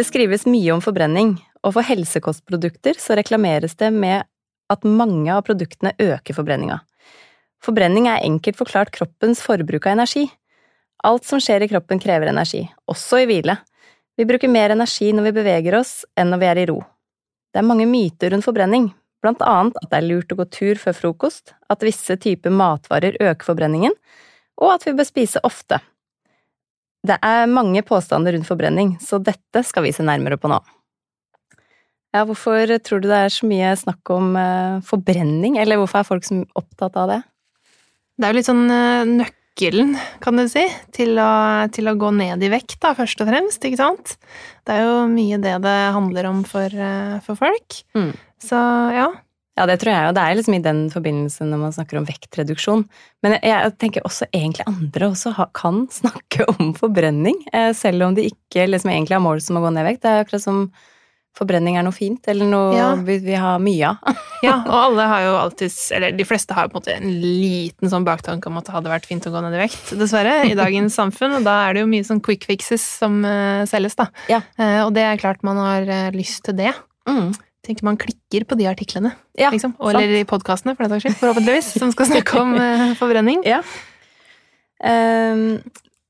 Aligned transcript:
Det 0.00 0.06
skrives 0.08 0.46
mye 0.48 0.72
om 0.72 0.80
forbrenning, 0.80 1.34
og 1.60 1.74
for 1.76 1.84
helsekostprodukter 1.84 2.96
så 2.96 3.18
reklameres 3.18 3.74
det 3.76 3.90
med 3.92 4.24
at 4.72 4.86
mange 4.88 5.28
av 5.28 5.42
produktene 5.44 5.90
øker 6.00 6.32
forbrenninga. 6.38 6.78
Forbrenning 7.60 8.06
er 8.08 8.24
enkelt 8.24 8.56
forklart 8.56 8.94
kroppens 8.94 9.42
forbruk 9.44 9.84
av 9.84 9.98
energi. 9.98 10.22
Alt 11.04 11.28
som 11.28 11.42
skjer 11.44 11.66
i 11.66 11.68
kroppen 11.68 12.00
krever 12.00 12.32
energi, 12.32 12.62
også 12.88 13.20
i 13.20 13.26
hvile. 13.28 13.58
Vi 14.16 14.24
bruker 14.24 14.48
mer 14.48 14.72
energi 14.72 15.10
når 15.12 15.28
vi 15.28 15.34
beveger 15.42 15.76
oss 15.82 15.92
enn 16.16 16.32
når 16.32 16.40
vi 16.40 16.48
er 16.48 16.62
i 16.62 16.66
ro. 16.72 16.78
Det 17.52 17.60
er 17.60 17.68
mange 17.68 17.90
myter 17.90 18.32
rundt 18.32 18.48
forbrenning, 18.48 18.88
blant 19.20 19.44
annet 19.44 19.76
at 19.82 19.92
det 19.92 20.00
er 20.00 20.08
lurt 20.08 20.32
å 20.32 20.40
gå 20.40 20.48
tur 20.48 20.80
før 20.80 20.96
frokost, 20.96 21.52
at 21.68 21.84
visse 21.84 22.16
typer 22.24 22.56
matvarer 22.56 23.20
øker 23.20 23.52
forbrenningen, 23.52 23.92
og 24.64 24.78
at 24.78 24.88
vi 24.88 24.96
bør 24.96 25.12
spise 25.12 25.44
ofte. 25.44 25.84
Det 27.06 27.16
er 27.24 27.48
mange 27.48 27.80
påstander 27.86 28.34
rundt 28.36 28.48
forbrenning, 28.48 28.94
så 29.00 29.20
dette 29.22 29.64
skal 29.64 29.86
vi 29.86 29.94
se 29.96 30.04
nærmere 30.04 30.36
på 30.40 30.50
nå. 30.52 30.60
Ja, 32.10 32.24
hvorfor 32.26 32.66
tror 32.82 33.00
du 33.00 33.06
det 33.08 33.18
er 33.24 33.32
så 33.32 33.46
mye 33.46 33.70
snakk 33.78 34.10
om 34.12 34.34
uh, 34.34 34.80
forbrenning, 34.86 35.56
eller 35.62 35.78
hvorfor 35.78 36.02
er 36.02 36.08
folk 36.08 36.26
så 36.26 36.40
opptatt 36.58 36.98
av 36.98 37.12
det? 37.12 37.20
Det 38.18 38.26
er 38.26 38.34
jo 38.34 38.38
litt 38.40 38.48
sånn 38.48 38.64
uh, 38.66 39.06
nøkkelen, 39.06 39.94
kan 40.20 40.40
du 40.40 40.44
si, 40.50 40.64
til 40.96 41.20
å, 41.22 41.30
til 41.72 41.88
å, 41.88 41.96
gå 42.00 42.10
ned 42.18 42.42
i 42.42 42.50
vekt, 42.52 42.80
da, 42.82 42.92
først 42.98 43.22
og 43.22 43.30
fremst, 43.30 43.64
ikke 43.64 43.80
sant? 43.80 44.16
Det 44.66 44.74
er 44.74 44.88
jo 44.88 45.06
mye 45.12 45.38
det 45.40 45.54
det 45.62 45.78
handler 45.96 46.28
om 46.32 46.42
for, 46.48 46.74
uh, 46.74 47.16
for 47.24 47.38
folk. 47.38 47.80
Mm. 47.94 48.12
Så 48.42 48.60
ja. 48.96 49.08
Ja, 49.60 49.66
det 49.68 49.80
tror 49.82 49.92
jeg, 49.92 50.08
og 50.08 50.14
det 50.16 50.22
er 50.24 50.36
liksom 50.38 50.54
i 50.56 50.62
den 50.64 50.78
forbindelse 50.88 51.44
når 51.44 51.58
man 51.60 51.74
snakker 51.76 52.00
om 52.00 52.06
vektreduksjon. 52.08 52.86
Men 53.20 53.34
jeg 53.44 53.74
tenker 53.82 54.06
også 54.08 54.30
egentlig 54.32 54.64
andre 54.70 55.10
også 55.12 55.34
kan 55.56 55.82
snakke 56.00 56.46
om 56.54 56.72
forbrenning, 56.78 57.42
selv 57.76 58.08
om 58.08 58.16
de 58.16 58.30
ikke 58.30 58.64
liksom 58.70 58.94
egentlig 58.94 59.18
har 59.18 59.26
mål 59.26 59.44
som 59.44 59.60
å 59.60 59.64
gå 59.66 59.74
ned 59.74 59.84
i 59.84 59.90
vekt. 59.92 60.06
Det 60.06 60.14
er 60.14 60.24
akkurat 60.24 60.46
som 60.46 60.64
forbrenning 61.36 61.76
er 61.78 61.84
noe 61.86 61.94
fint, 61.94 62.22
eller 62.30 62.48
noe 62.48 62.72
ja. 62.74 62.88
vi, 63.06 63.18
vi 63.22 63.36
har 63.38 63.60
mye 63.62 63.90
av. 63.92 64.22
ja, 64.46 64.56
og 64.58 64.76
alle 64.76 65.06
har 65.12 65.24
jo 65.24 65.34
alltid 65.38 65.76
Eller 65.96 66.16
de 66.16 66.26
fleste 66.26 66.56
har 66.56 66.66
jo 66.66 66.72
på 66.72 66.78
en 66.78 66.82
måte 66.82 66.96
en 66.96 67.12
liten 67.22 67.92
sånn 67.92 68.06
baktanke 68.06 68.50
om 68.50 68.58
at 68.60 68.66
det 68.66 68.74
hadde 68.74 68.92
vært 68.92 69.08
fint 69.08 69.28
å 69.28 69.32
gå 69.34 69.42
ned 69.44 69.56
i 69.56 69.62
vekt, 69.62 69.92
dessverre, 70.00 70.40
i 70.48 70.56
dagens 70.58 70.96
samfunn. 70.98 71.38
Og 71.38 71.46
da 71.46 71.60
er 71.66 71.76
det 71.76 71.84
jo 71.84 71.90
mye 71.92 72.06
sånn 72.06 72.22
quick 72.24 72.46
fixes 72.48 72.84
som 73.02 73.20
uh, 73.26 73.62
selges, 73.70 73.96
da. 74.00 74.10
Ja. 74.32 74.42
Uh, 74.58 74.86
og 74.86 74.94
det 74.96 75.06
er 75.06 75.20
klart 75.22 75.46
man 75.46 75.60
har 75.60 75.86
uh, 75.88 76.10
lyst 76.16 76.44
til 76.48 76.58
det. 76.60 76.74
Mm. 77.08 77.30
Tenker 77.66 77.84
man 77.84 77.98
klikker 78.00 78.46
på 78.48 78.56
de 78.56 78.66
artiklene, 78.70 79.12
ja, 79.36 79.50
liksom. 79.52 79.74
Eller 79.84 80.14
i 80.20 80.26
podkastene, 80.28 80.72
for 80.76 80.86
den 80.86 80.94
saks 80.94 81.04
skyld, 81.04 81.18
forhåpentligvis, 81.20 81.72
som 81.82 81.92
skal 81.92 82.08
snakke 82.08 82.40
om 82.40 82.54
forbrenning. 82.96 83.42
Ja. 83.48 83.60
Um, 84.80 85.60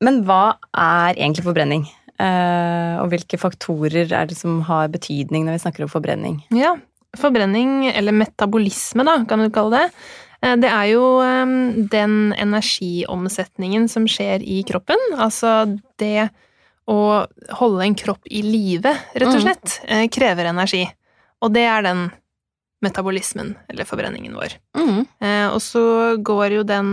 men 0.01 0.21
hva 0.29 0.61
er 0.71 1.19
egentlig 1.19 1.45
forbrenning? 1.49 1.89
Uh, 2.21 3.01
og 3.01 3.11
hvilke 3.15 3.39
faktorer 3.41 4.13
er 4.13 4.31
det 4.31 4.37
som 4.39 4.61
har 4.69 4.91
betydning 4.93 5.47
når 5.47 5.57
vi 5.57 5.65
snakker 5.65 5.87
om 5.87 5.91
forbrenning? 5.91 6.39
Ja, 6.55 6.77
forbrenning, 7.19 7.89
eller 7.91 8.15
metabolisme, 8.15 9.07
da, 9.09 9.23
kan 9.29 9.43
du 9.43 9.51
kalle 9.55 9.81
det. 9.81 10.03
Eh, 10.45 10.57
det 10.61 10.71
er 10.71 10.87
jo 10.93 11.05
ehm, 11.25 11.89
den 11.93 12.33
energiomsetningen 12.39 13.89
som 13.93 14.07
skjer 14.09 14.45
i 14.45 14.63
kroppen. 14.69 15.01
Altså 15.19 15.65
det 16.01 16.31
å 16.91 17.01
holde 17.61 17.85
en 17.87 17.99
kropp 17.99 18.27
i 18.27 18.43
live, 18.43 18.95
rett 19.15 19.29
og 19.29 19.39
mm. 19.39 19.45
slett, 19.45 19.77
mm. 19.87 20.07
krever 20.15 20.51
energi. 20.51 20.85
Og 21.41 21.53
det 21.55 21.67
er 21.69 21.85
den 21.87 22.09
metabolismen, 22.85 23.55
eller 23.69 23.89
forbrenningen 23.89 24.37
vår. 24.37 24.57
Mm. 24.77 25.03
Og 25.53 25.61
så 25.61 25.83
går 26.25 26.61
jo 26.61 26.63
den 26.65 26.91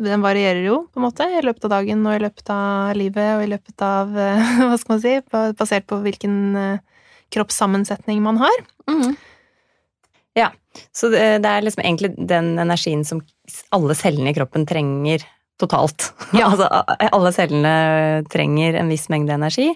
den 0.00 0.24
varierer 0.24 0.64
jo, 0.66 0.80
på 0.90 0.98
en 0.98 1.06
måte, 1.06 1.26
i 1.30 1.42
løpet 1.44 1.68
av 1.68 1.76
dagen 1.76 2.02
og 2.02 2.16
i 2.16 2.22
løpet 2.24 2.50
av 2.50 2.96
livet 2.98 3.36
og 3.36 3.44
i 3.44 3.50
løpet 3.52 3.84
av 3.86 4.10
Hva 4.70 4.78
skal 4.80 4.96
man 4.96 5.04
si? 5.04 5.14
Basert 5.60 5.86
på 5.90 6.00
hvilken 6.02 6.34
eh, 6.58 6.82
kroppssammensetning 7.34 8.22
man 8.24 8.40
har. 8.42 8.64
Mm. 8.90 9.14
Ja. 10.38 10.50
Så 10.90 11.12
det 11.14 11.46
er 11.46 11.62
liksom 11.62 11.84
egentlig 11.84 12.10
den 12.18 12.56
energien 12.58 13.04
som 13.06 13.22
alle 13.74 13.94
cellene 13.94 14.32
i 14.32 14.36
kroppen 14.36 14.66
trenger 14.66 15.22
totalt. 15.62 16.10
Ja. 16.34 16.48
altså 16.50 16.66
alle 17.06 17.32
cellene 17.36 17.74
trenger 18.32 18.80
en 18.80 18.90
viss 18.90 19.06
mengde 19.12 19.36
energi, 19.36 19.70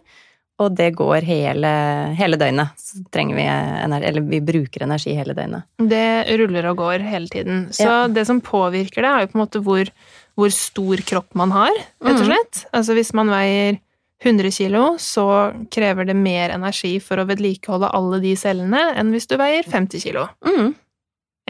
og 0.58 0.74
det 0.74 0.88
går 0.98 1.22
hele, 1.26 1.70
hele 2.18 2.38
døgnet. 2.38 2.74
Så 2.82 3.04
trenger 3.14 3.38
vi 3.38 3.44
energi, 3.46 4.08
eller 4.10 4.24
vi 4.26 4.40
bruker 4.42 4.84
energi 4.88 5.14
hele 5.14 5.36
døgnet. 5.36 5.68
Det 5.78 6.06
ruller 6.40 6.70
og 6.72 6.80
går 6.80 7.04
hele 7.06 7.30
tiden. 7.30 7.68
Så 7.74 7.86
ja. 7.86 7.98
det 8.10 8.26
som 8.26 8.40
påvirker 8.42 9.04
det, 9.04 9.10
er 9.10 9.22
jo 9.22 9.30
på 9.30 9.38
en 9.38 9.44
måte 9.44 9.62
hvor, 9.62 9.92
hvor 10.38 10.54
stor 10.54 11.04
kropp 11.06 11.38
man 11.38 11.54
har, 11.54 11.70
rett 12.02 12.16
og 12.16 12.24
mm. 12.24 12.30
slett. 12.32 12.64
Mm. 12.64 12.72
Altså 12.80 12.98
hvis 12.98 13.14
man 13.14 13.30
veier 13.34 13.78
100 14.24 14.50
kilo, 14.50 14.84
så 14.98 15.28
krever 15.70 16.08
det 16.08 16.18
mer 16.18 16.50
energi 16.50 16.96
for 17.02 17.22
å 17.22 17.28
vedlikeholde 17.28 17.92
alle 17.94 18.18
de 18.24 18.34
cellene 18.38 18.82
enn 18.98 19.14
hvis 19.14 19.30
du 19.30 19.38
veier 19.38 19.66
50 19.66 20.02
kilo. 20.02 20.26
Mm. 20.42 20.72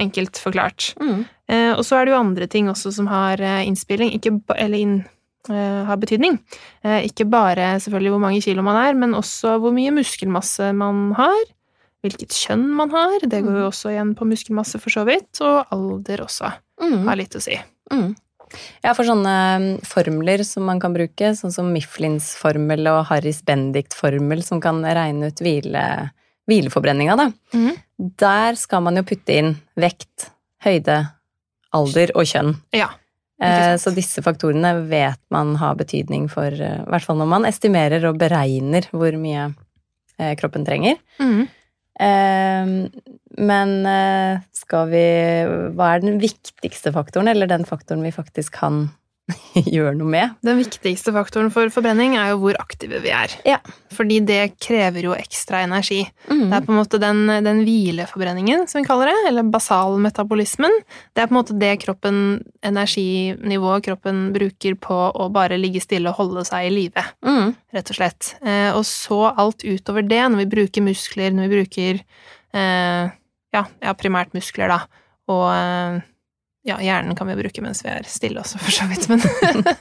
Enkelt 0.04 0.38
forklart. 0.38 0.92
Mm. 1.00 1.22
Eh, 1.48 1.72
og 1.72 1.80
så 1.86 1.96
er 1.96 2.06
det 2.06 2.12
jo 2.12 2.20
andre 2.20 2.46
ting 2.50 2.68
også 2.68 2.92
som 2.94 3.08
har 3.10 3.40
eh, 3.40 3.64
innspilling, 3.66 4.12
ikke, 4.18 4.36
eller 4.54 4.76
inn 4.78 4.98
har 5.48 6.00
betydning. 6.00 6.38
Eh, 6.84 7.06
ikke 7.08 7.28
bare 7.30 7.76
selvfølgelig 7.82 8.14
hvor 8.14 8.22
mange 8.22 8.42
kilo 8.44 8.64
man 8.66 8.80
er, 8.80 8.98
men 8.98 9.16
også 9.16 9.56
hvor 9.62 9.74
mye 9.76 9.94
muskelmasse 9.94 10.72
man 10.76 11.12
har. 11.18 11.44
Hvilket 12.04 12.34
kjønn 12.34 12.66
man 12.78 12.92
har. 12.94 13.24
Det 13.26 13.42
går 13.42 13.56
jo 13.56 13.66
mm. 13.66 13.70
også 13.72 13.92
igjen 13.92 14.14
på 14.18 14.26
muskelmasse, 14.28 14.78
for 14.82 14.94
så 14.94 15.02
vidt. 15.08 15.30
Og 15.42 15.74
alder 15.74 16.22
også 16.26 16.50
mm. 16.82 17.04
har 17.08 17.18
litt 17.18 17.34
å 17.38 17.42
si. 17.42 17.58
Mm. 17.92 18.12
Ja, 18.84 18.94
for 18.96 19.04
sånne 19.04 19.34
um, 19.58 19.66
formler 19.84 20.42
som 20.46 20.64
man 20.68 20.80
kan 20.80 20.94
bruke, 20.94 21.32
sånn 21.36 21.52
som 21.52 21.72
Mifflins 21.74 22.30
formel 22.38 22.88
og 22.90 23.02
Harris 23.10 23.42
Bendict-formel, 23.46 24.44
som 24.46 24.62
kan 24.64 24.80
regne 24.84 25.28
ut 25.28 25.42
hvile, 25.44 25.84
hvileforbrenninga, 26.48 27.18
da. 27.18 27.28
Mm. 27.52 27.74
Der 28.22 28.58
skal 28.60 28.84
man 28.86 29.00
jo 29.00 29.04
putte 29.08 29.36
inn 29.40 29.52
vekt, 29.78 30.30
høyde, 30.64 31.02
alder 31.76 32.14
og 32.16 32.30
kjønn. 32.30 32.54
Ja. 32.76 32.92
Eh, 33.38 33.74
så 33.78 33.92
disse 33.94 34.22
faktorene 34.24 34.72
vet 34.90 35.20
man 35.30 35.54
har 35.60 35.78
betydning 35.78 36.26
for 36.32 36.50
eh, 36.50 36.80
I 36.82 36.90
hvert 36.90 37.06
fall 37.06 37.20
når 37.20 37.30
man 37.30 37.46
estimerer 37.46 38.02
og 38.08 38.18
beregner 38.18 38.88
hvor 38.90 39.14
mye 39.20 39.44
eh, 40.18 40.34
kroppen 40.40 40.66
trenger. 40.66 40.98
Mm. 41.22 41.46
Men 41.98 43.70
skal 44.54 44.84
vi 44.92 45.00
Hva 45.74 45.88
er 45.96 46.02
den 46.04 46.20
viktigste 46.22 46.92
faktoren, 46.94 47.26
eller 47.26 47.50
den 47.50 47.64
faktoren 47.66 48.04
vi 48.06 48.12
faktisk 48.14 48.54
kan 48.60 48.84
gjør 49.74 49.96
noe 49.98 50.08
med. 50.08 50.36
Den 50.46 50.58
viktigste 50.60 51.12
faktoren 51.14 51.50
for 51.52 51.68
forbrenning 51.72 52.14
er 52.18 52.32
jo 52.32 52.40
hvor 52.42 52.56
aktive 52.60 53.00
vi 53.04 53.12
er. 53.12 53.32
Ja. 53.48 53.58
Fordi 53.94 54.20
det 54.24 54.54
krever 54.62 55.08
jo 55.08 55.14
ekstra 55.16 55.62
energi. 55.66 56.00
Mm. 56.30 56.46
Det 56.48 56.56
er 56.58 56.64
på 56.64 56.72
en 56.72 56.78
måte 56.78 57.00
den, 57.02 57.22
den, 57.44 57.62
hvileforbrenningen, 57.66 58.66
som 58.70 58.80
vi 58.80 58.88
kaller 58.88 59.10
det, 59.10 59.16
eller 59.30 59.48
basalmetabolismen. 59.52 60.74
Det 61.12 61.24
er 61.24 61.30
på 61.30 61.36
en 61.36 61.40
måte 61.40 61.58
det 61.60 61.74
kroppen, 61.84 62.20
energinivået 62.66 63.86
kroppen 63.88 64.28
bruker 64.36 64.78
på 64.80 64.98
å 65.12 65.28
bare 65.34 65.60
ligge 65.60 65.82
stille 65.84 66.12
og 66.12 66.22
holde 66.22 66.46
seg 66.48 66.68
i 66.68 66.74
live, 66.74 67.06
mm. 67.26 67.54
rett 67.76 67.92
og 67.92 68.00
slett. 68.00 68.34
Eh, 68.42 68.70
og 68.72 68.84
så 68.88 69.26
alt 69.30 69.64
utover 69.66 70.06
det, 70.06 70.22
når 70.24 70.44
vi 70.44 70.52
bruker 70.56 70.88
muskler, 70.88 71.34
når 71.34 71.48
vi 71.48 71.58
bruker 71.58 72.04
eh, 72.56 73.16
ja, 73.56 73.64
primært 73.98 74.36
muskler, 74.36 74.72
da, 74.72 75.04
og 75.28 75.48
eh, 75.52 76.06
ja, 76.68 76.76
hjernen 76.84 77.16
kan 77.16 77.28
vi 77.30 77.36
bruke 77.38 77.62
mens 77.64 77.80
vi 77.84 77.90
er 77.90 78.06
stille 78.08 78.42
også, 78.42 78.60
for 78.60 78.74
så 78.74 78.86
vidt, 78.90 79.08
men, 79.10 79.22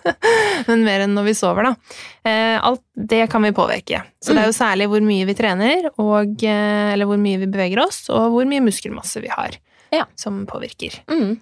men 0.70 0.86
mer 0.88 1.04
enn 1.04 1.16
når 1.18 1.30
vi 1.30 1.36
sover, 1.38 1.68
da. 1.68 1.96
Eh, 2.28 2.56
alt 2.56 2.84
det 2.96 3.26
kan 3.32 3.44
vi 3.44 3.54
påvirke. 3.56 4.02
Så 4.24 4.34
det 4.34 4.46
er 4.46 4.50
jo 4.50 4.56
særlig 4.56 4.88
hvor 4.92 5.04
mye 5.04 5.28
vi 5.28 5.36
trener, 5.38 5.90
og, 6.00 6.44
eh, 6.44 6.94
eller 6.94 7.10
hvor 7.10 7.20
mye 7.22 7.42
vi 7.44 7.50
beveger 7.52 7.84
oss, 7.84 8.06
og 8.14 8.32
hvor 8.36 8.48
mye 8.50 8.64
muskelmasse 8.64 9.22
vi 9.24 9.32
har, 9.34 9.60
ja. 9.94 10.06
som 10.16 10.46
påvirker. 10.50 11.02
Mm. 11.12 11.36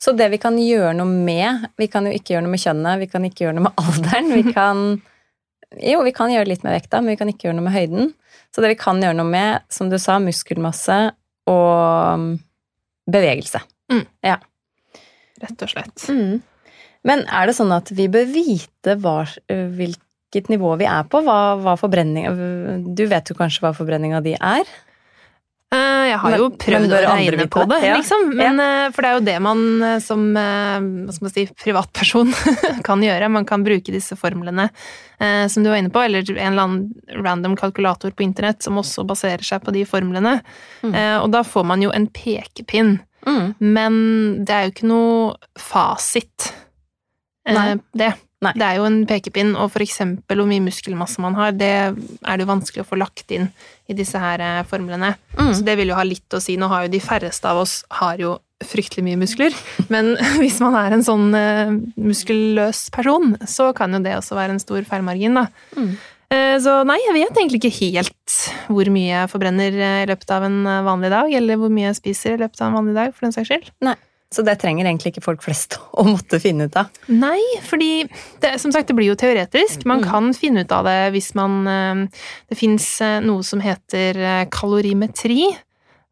Så 0.00 0.16
det 0.16 0.30
vi 0.32 0.40
kan 0.40 0.56
gjøre 0.56 0.94
noe 0.96 1.04
med 1.10 1.66
Vi 1.76 1.90
kan 1.92 2.06
jo 2.08 2.12
ikke 2.16 2.32
gjøre 2.32 2.46
noe 2.46 2.54
med 2.54 2.62
kjønnet, 2.62 3.00
vi 3.02 3.08
kan 3.12 3.26
ikke 3.28 3.44
gjøre 3.44 3.58
noe 3.58 3.66
med 3.68 3.80
alderen. 3.84 4.30
Vi 4.32 4.54
kan 4.56 4.84
Jo, 5.86 6.00
vi 6.02 6.14
kan 6.16 6.32
gjøre 6.32 6.48
litt 6.50 6.64
med 6.66 6.74
vekta, 6.74 7.02
men 7.02 7.14
vi 7.14 7.20
kan 7.20 7.30
ikke 7.30 7.48
gjøre 7.48 7.60
noe 7.60 7.68
med 7.68 7.76
høyden. 7.76 8.14
Så 8.50 8.62
det 8.64 8.72
vi 8.72 8.80
kan 8.80 8.98
gjøre 8.98 9.18
noe 9.20 9.28
med, 9.28 9.66
som 9.70 9.90
du 9.92 10.00
sa, 10.02 10.18
muskelmasse 10.18 10.96
og 11.50 12.22
mm, 12.22 12.30
bevegelse. 13.14 13.60
Mm. 13.92 14.06
Ja 14.26 14.40
rett 15.42 15.66
og 15.66 15.72
slett. 15.72 16.06
Mm. 16.08 16.40
Men 17.08 17.24
er 17.32 17.48
det 17.48 17.56
sånn 17.56 17.72
at 17.72 17.90
vi 17.96 18.10
bør 18.12 18.28
vite 18.28 18.96
hva, 19.00 19.22
hvilket 19.48 20.50
nivå 20.52 20.74
vi 20.80 20.88
er 20.90 21.08
på? 21.08 21.22
Hva, 21.24 21.56
hva 21.62 21.76
forbrenning 21.80 22.28
Du 22.96 23.06
vet 23.08 23.32
jo 23.32 23.38
kanskje 23.38 23.64
hva 23.64 23.72
forbrenninga 23.76 24.20
di 24.24 24.36
er? 24.36 24.68
Eh, 25.70 26.04
jeg 26.10 26.18
har 26.18 26.34
jo 26.34 26.48
prøvd 26.58 26.92
å 26.96 27.00
regne 27.04 27.44
på 27.46 27.62
det, 27.70 27.76
ja. 27.86 27.94
liksom. 28.00 28.32
Men, 28.34 28.58
ja. 28.58 28.86
Eh, 28.88 28.92
for 28.94 29.06
det 29.06 29.10
er 29.10 29.14
jo 29.14 29.26
det 29.28 29.36
man 29.44 29.60
eh, 29.86 29.98
som 30.02 30.24
man 30.34 31.30
si, 31.30 31.44
privatperson 31.62 32.32
kan 32.88 33.04
gjøre. 33.06 33.28
Man 33.30 33.46
kan 33.46 33.62
bruke 33.66 33.94
disse 33.94 34.18
formlene 34.18 34.70
som 35.20 35.60
du 35.60 35.68
var 35.68 35.76
inne 35.76 35.90
på, 35.92 36.00
eller 36.00 36.24
en 36.32 36.54
eller 36.54 36.62
annen 36.62 37.24
random 37.26 37.52
kalkulator 37.60 38.14
på 38.16 38.24
internett 38.24 38.64
som 38.64 38.78
også 38.80 39.02
baserer 39.04 39.44
seg 39.44 39.60
på 39.60 39.74
de 39.76 39.82
formlene. 39.84 40.38
Mm. 40.80 40.94
Og 40.96 41.26
da 41.34 41.42
får 41.44 41.66
man 41.68 41.84
jo 41.84 41.90
en 41.92 42.06
pekepinn. 42.08 42.94
Mm. 43.26 43.52
Men 43.60 43.94
det 44.46 44.56
er 44.56 44.66
jo 44.66 44.74
ikke 44.74 44.90
noe 44.90 45.54
fasit, 45.60 46.50
Nei. 47.50 47.74
det. 47.96 48.14
Nei. 48.40 48.54
Det 48.56 48.64
er 48.64 48.78
jo 48.78 48.86
en 48.88 49.02
pekepinn, 49.08 49.50
og 49.52 49.68
for 49.74 49.84
eksempel 49.84 50.40
hvor 50.40 50.48
mye 50.48 50.64
muskelmasse 50.64 51.20
man 51.20 51.34
har, 51.36 51.52
det 51.52 51.72
er 51.76 51.92
det 51.92 52.44
jo 52.46 52.48
vanskelig 52.48 52.84
å 52.86 52.88
få 52.88 52.96
lagt 52.96 53.32
inn 53.36 53.50
i 53.90 53.96
disse 53.96 54.20
her 54.20 54.40
eh, 54.40 54.60
formlene. 54.68 55.12
Mm. 55.36 55.50
Så 55.58 55.66
det 55.66 55.74
vil 55.76 55.92
jo 55.92 55.98
ha 55.98 56.06
litt 56.08 56.32
å 56.32 56.40
si. 56.40 56.56
Nå 56.56 56.70
har 56.72 56.86
jo 56.86 56.94
de 56.94 57.02
færreste 57.04 57.50
av 57.50 57.60
oss 57.60 57.82
har 58.00 58.22
jo 58.22 58.38
fryktelig 58.64 59.04
mye 59.04 59.20
muskler, 59.20 59.56
men 59.92 60.14
hvis 60.40 60.56
man 60.64 60.78
er 60.80 60.96
en 60.96 61.04
sånn 61.04 61.28
uh, 61.36 61.74
muskelløs 62.00 62.86
person, 62.96 63.34
så 63.44 63.70
kan 63.76 63.92
jo 63.96 64.00
det 64.04 64.16
også 64.16 64.40
være 64.40 64.56
en 64.56 64.64
stor 64.64 64.88
feilmargin, 64.88 65.36
da. 65.36 65.46
Mm. 65.76 65.92
Uh, 66.30 66.56
så 66.62 66.80
nei, 66.86 67.00
jeg 67.02 67.16
vet 67.16 67.40
egentlig 67.40 67.58
ikke 67.62 67.76
helt 67.80 68.36
hvor 68.70 68.92
mye 68.94 69.08
jeg 69.08 69.30
forbrenner 69.32 69.74
i 69.74 70.06
løpet 70.10 70.30
av 70.30 70.46
en 70.46 70.60
vanlig 70.86 71.10
dag, 71.10 71.32
eller 71.40 71.58
hvor 71.58 71.72
mye 71.74 71.88
jeg 71.88 71.98
spiser 71.98 72.36
i 72.36 72.44
løpet 72.44 72.62
av 72.62 72.70
en 72.70 72.78
vanlig 72.78 72.94
dag, 72.98 73.16
for 73.16 73.26
den 73.26 73.34
saks 73.34 73.50
skyld. 73.50 73.72
Nei. 73.82 73.96
Så 74.30 74.44
det 74.46 74.60
trenger 74.62 74.86
egentlig 74.86 75.10
ikke 75.10 75.24
folk 75.24 75.42
flest 75.42 75.76
å 75.98 76.04
måtte 76.06 76.38
finne 76.42 76.68
ut 76.70 76.76
av? 76.78 76.90
Nei, 77.10 77.40
fordi 77.66 78.06
det, 78.42 78.54
som 78.62 78.70
sagt, 78.74 78.90
det 78.90 78.96
blir 78.98 79.10
jo 79.10 79.18
teoretisk. 79.18 79.82
Man 79.90 80.04
mm. 80.04 80.06
kan 80.06 80.30
finne 80.38 80.64
ut 80.64 80.74
av 80.74 80.86
det 80.86 80.98
hvis 81.16 81.32
man 81.38 81.58
eh, 81.66 82.04
Det 82.50 82.58
fins 82.58 82.86
eh, 83.04 83.18
noe 83.24 83.42
som 83.46 83.62
heter 83.64 84.20
eh, 84.20 84.44
kalorimetri. 84.52 85.50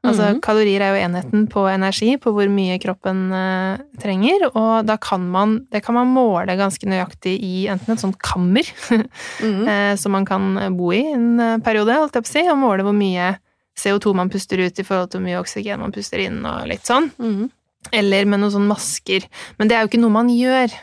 Altså 0.09 0.31
mm. 0.35 0.41
kalorier 0.45 0.85
er 0.85 0.95
jo 0.95 1.03
enheten 1.07 1.47
på 1.53 1.65
energi, 1.71 2.15
på 2.21 2.33
hvor 2.35 2.51
mye 2.53 2.79
kroppen 2.83 3.27
uh, 3.33 3.81
trenger, 4.03 4.49
og 4.51 4.89
da 4.89 4.99
kan 5.03 5.27
man 5.33 5.59
Det 5.73 5.83
kan 5.85 5.97
man 5.97 6.11
måle 6.13 6.57
ganske 6.59 6.89
nøyaktig 6.89 7.35
i 7.45 7.67
enten 7.71 7.95
et 7.95 8.03
sånt 8.03 8.19
kammer 8.25 8.67
mm. 9.45 9.63
uh, 9.69 9.95
som 10.01 10.17
man 10.17 10.27
kan 10.29 10.57
bo 10.79 10.93
i 10.97 11.05
en 11.13 11.61
periode, 11.65 11.97
holdt 11.99 12.19
jeg 12.19 12.27
på 12.27 12.33
å 12.33 12.37
si, 12.37 12.47
og 12.49 12.61
måle 12.63 12.87
hvor 12.87 12.97
mye 12.97 13.37
CO2 13.79 14.15
man 14.17 14.31
puster 14.33 14.59
ut 14.59 14.81
i 14.81 14.87
forhold 14.87 15.13
til 15.13 15.21
hvor 15.21 15.29
mye 15.29 15.41
oksygen 15.41 15.83
man 15.83 15.95
puster 15.95 16.23
inn, 16.25 16.41
og 16.49 16.67
litt 16.71 16.89
sånn. 16.89 17.11
Mm. 17.23 17.49
Eller 17.95 18.27
med 18.27 18.43
noen 18.43 18.55
sånne 18.55 18.73
masker. 18.73 19.29
Men 19.59 19.71
det 19.71 19.77
er 19.77 19.85
jo 19.85 19.93
ikke 19.93 20.03
noe 20.03 20.15
man 20.15 20.33
gjør. 20.33 20.75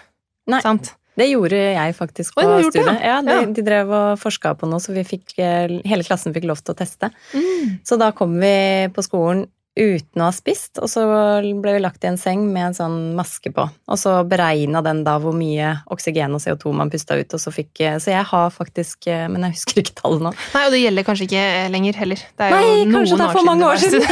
Nei. 0.51 0.61
Sant? 0.63 0.93
Det 1.15 1.29
gjorde 1.29 1.59
jeg 1.59 1.95
faktisk 1.97 2.35
på 2.35 2.43
Oi, 2.43 2.61
studiet. 2.67 2.91
Det, 2.91 2.95
ja, 3.07 3.19
de, 3.23 3.39
ja. 3.39 3.49
de, 3.57 3.65
drev 3.65 3.91
og 3.95 4.21
forska 4.21 4.55
på 4.59 4.69
noe, 4.69 4.83
så 4.83 4.95
vi 4.95 5.05
fikk, 5.07 5.37
eh, 5.39 5.79
hele 5.87 6.07
klassen 6.07 6.35
fikk 6.35 6.47
lov 6.49 6.63
til 6.63 6.75
å 6.75 6.79
teste. 6.79 7.11
Mm. 7.35 7.77
Så 7.87 7.99
da 8.01 8.11
kom 8.15 8.35
vi 8.41 8.55
på 8.95 9.05
skolen 9.05 9.47
uten 9.75 10.21
å 10.23 10.29
ha 10.29 10.31
spist, 10.31 10.79
og 10.79 10.87
så 10.87 11.03
ble 11.43 11.73
vi 11.75 11.81
lagt 11.83 12.05
i 12.05 12.07
en 12.07 12.19
seng 12.19 12.45
med 12.47 12.69
en 12.69 12.77
sånn 12.77 12.99
maske 13.17 13.51
på. 13.51 13.65
Og 13.91 13.99
så 13.99 14.13
beregna 14.27 14.79
den 14.85 15.01
da 15.03 15.17
hvor 15.19 15.35
mye 15.35 15.73
oksygen 15.91 16.37
og 16.37 16.39
CO2 16.43 16.71
man 16.79 16.91
pusta 16.93 17.17
ut, 17.19 17.35
og 17.35 17.41
så 17.43 17.51
fikk 17.51 17.83
Så 17.99 18.13
jeg 18.13 18.23
har 18.29 18.53
faktisk 18.55 19.09
Men 19.11 19.43
jeg 19.43 19.57
husker 19.57 19.81
ikke 19.81 19.97
tallet 19.99 20.23
nå. 20.23 20.31
Nei, 20.55 20.61
og 20.63 20.71
det 20.71 20.79
gjelder 20.79 21.07
kanskje 21.07 21.27
ikke 21.27 21.43
lenger 21.73 21.99
heller. 21.99 22.23
Det 22.23 22.47
er 22.47 22.55
Nei, 22.55 22.61
jo 22.63 22.77
noen 22.85 22.95
kanskje 22.95 23.19
det 23.19 23.27
er 23.27 23.35
for 23.35 23.49
mange 23.49 23.67
år 23.67 23.83
siden. 23.83 24.07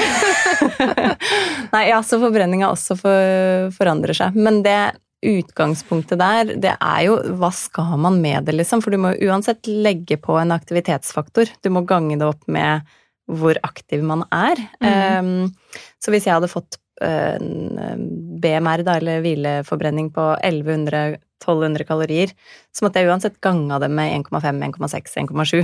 Nei, 1.77 1.85
ja, 1.93 2.01
så 2.03 2.19
forbrenninga 2.19 2.67
også 2.73 2.99
for, 2.99 3.71
forandrer 3.77 4.19
seg. 4.19 4.35
Men 4.35 4.59
det 4.67 4.77
utgangspunktet 5.23 6.19
der, 6.19 6.53
det 6.59 6.73
er 6.75 7.01
jo 7.07 7.17
hva 7.39 7.49
skal 7.55 7.95
man 8.01 8.19
med 8.23 8.47
det, 8.47 8.57
liksom? 8.57 8.83
For 8.83 8.93
du 8.93 8.99
må 9.01 9.13
uansett 9.23 9.67
legge 9.69 10.17
på 10.21 10.37
en 10.39 10.53
aktivitetsfaktor. 10.55 11.51
Du 11.63 11.71
må 11.73 11.85
gange 11.89 12.19
det 12.19 12.27
opp 12.27 12.43
med 12.51 12.87
hvor 13.31 13.57
aktiv 13.63 14.03
man 14.03 14.25
er. 14.35 14.59
Mm. 14.83 15.27
Um, 15.47 15.83
så 16.03 16.11
hvis 16.13 16.27
jeg 16.27 16.35
hadde 16.35 16.51
fått 16.51 16.77
uh, 17.03 17.37
en 17.39 18.09
BMR, 18.43 18.83
da, 18.83 18.97
eller 18.99 19.23
hvileforbrenning 19.23 20.11
på 20.15 20.33
1100-1200 20.43 21.87
kalorier, 21.87 22.33
så 22.75 22.85
måtte 22.85 22.99
jeg 22.99 23.11
uansett 23.11 23.39
gange 23.43 23.79
det 23.83 23.89
med 23.91 24.11
1,5, 24.25 24.67
1,6, 24.73 25.15
1,7. 25.23 25.63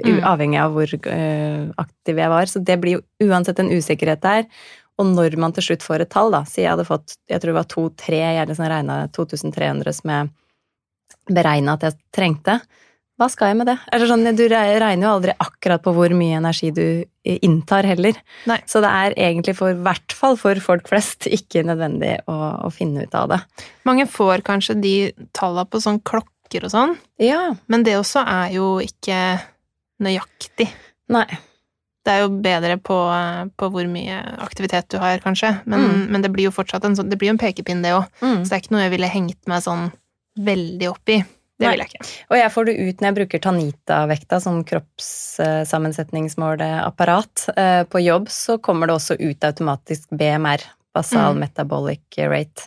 Mm. 0.00 0.20
Avhengig 0.22 0.60
av 0.62 0.76
hvor 0.76 0.92
uh, 0.92 1.64
aktiv 1.82 2.20
jeg 2.20 2.34
var. 2.36 2.52
Så 2.52 2.62
det 2.62 2.78
blir 2.82 3.00
jo 3.00 3.30
uansett 3.30 3.58
en 3.62 3.72
usikkerhet 3.72 4.22
der. 4.22 4.46
Og 5.00 5.08
når 5.14 5.38
man 5.40 5.54
til 5.56 5.70
slutt 5.70 5.86
får 5.86 6.04
et 6.04 6.12
tall, 6.12 6.32
da, 6.34 6.44
si 6.48 6.62
jeg 6.62 6.74
hadde 6.74 6.88
fått 6.88 7.16
jeg 7.30 7.40
tror 7.40 7.54
det 7.54 7.60
var 7.60 7.70
2-3, 7.72 8.20
jeg 8.20 8.50
liksom 8.50 8.68
regna 8.68 9.00
2300 9.16 9.96
som 9.96 10.12
jeg 10.14 10.30
beregna 11.30 11.76
at 11.78 11.86
jeg 11.88 11.98
trengte, 12.14 12.58
hva 13.20 13.26
skal 13.28 13.50
jeg 13.50 13.58
med 13.58 13.68
det? 13.68 13.76
Sånn, 14.08 14.24
du 14.32 14.46
regner 14.48 15.02
jo 15.04 15.10
aldri 15.12 15.34
akkurat 15.44 15.82
på 15.84 15.92
hvor 15.92 16.12
mye 16.16 16.38
energi 16.38 16.70
du 16.72 16.84
inntar 17.28 17.84
heller. 17.84 18.16
Nei. 18.48 18.56
Så 18.64 18.80
det 18.80 18.88
er 18.96 19.16
egentlig 19.28 19.52
for 19.58 19.76
hvert 19.84 20.14
fall 20.16 20.38
for 20.40 20.56
folk 20.64 20.88
flest 20.88 21.28
ikke 21.28 21.66
nødvendig 21.68 22.14
å, 22.24 22.36
å, 22.64 22.70
finne 22.72 23.04
ut 23.04 23.18
av 23.18 23.28
det. 23.34 23.40
Mange 23.84 24.08
får 24.08 24.40
kanskje 24.46 24.78
de 24.80 24.94
talla 25.36 25.66
på 25.68 25.82
sånn 25.84 26.00
klokker 26.00 26.64
og 26.64 26.72
sånn, 26.72 26.96
ja. 27.20 27.50
men 27.68 27.84
det 27.84 27.98
også 28.00 28.24
er 28.24 28.56
jo 28.56 28.72
ikke 28.80 29.20
nøyaktig. 30.00 30.70
Nei. 31.12 31.28
Det 32.10 32.16
er 32.16 32.24
jo 32.24 32.30
bedre 32.42 32.74
på, 32.82 32.96
på 33.54 33.66
hvor 33.70 33.86
mye 33.86 34.18
aktivitet 34.42 34.88
du 34.90 34.96
har, 34.98 35.20
kanskje, 35.22 35.62
men, 35.62 35.84
mm. 35.86 36.00
men 36.10 36.24
det 36.24 36.32
blir 36.34 36.48
jo 36.48 36.56
fortsatt 36.56 36.82
en, 36.88 36.96
sånn, 36.98 37.06
det 37.12 37.20
blir 37.20 37.30
en 37.30 37.38
pekepinn, 37.38 37.84
det 37.86 37.92
òg. 37.94 38.08
Mm. 38.18 38.40
Så 38.42 38.48
det 38.48 38.56
er 38.56 38.62
ikke 38.64 38.74
noe 38.74 38.82
jeg 38.82 38.94
ville 38.96 39.10
hengt 39.12 39.38
meg 39.50 39.62
sånn 39.62 39.84
veldig 40.40 40.88
opp 40.90 41.06
i. 41.14 41.20
Det 41.60 41.68
vil 41.68 41.82
jeg 41.84 41.92
ikke. 41.92 42.06
Og 42.32 42.36
jeg 42.38 42.52
får 42.54 42.64
det 42.66 42.74
ut 42.80 42.96
når 42.96 43.06
jeg 43.06 43.16
bruker 43.18 43.38
Tanita-vekta 43.44 44.36
som 44.42 44.56
kroppssammensetningsmåleapparat. 44.66 47.34
Eh, 47.52 47.82
på 47.92 47.98
jobb 48.00 48.28
så 48.32 48.56
kommer 48.64 48.88
det 48.88 48.96
også 48.96 49.14
ut 49.20 49.44
automatisk 49.44 50.08
BMR, 50.10 50.64
basal 50.96 51.36
mm. 51.36 51.40
metabolic 51.44 52.00
rate. 52.32 52.64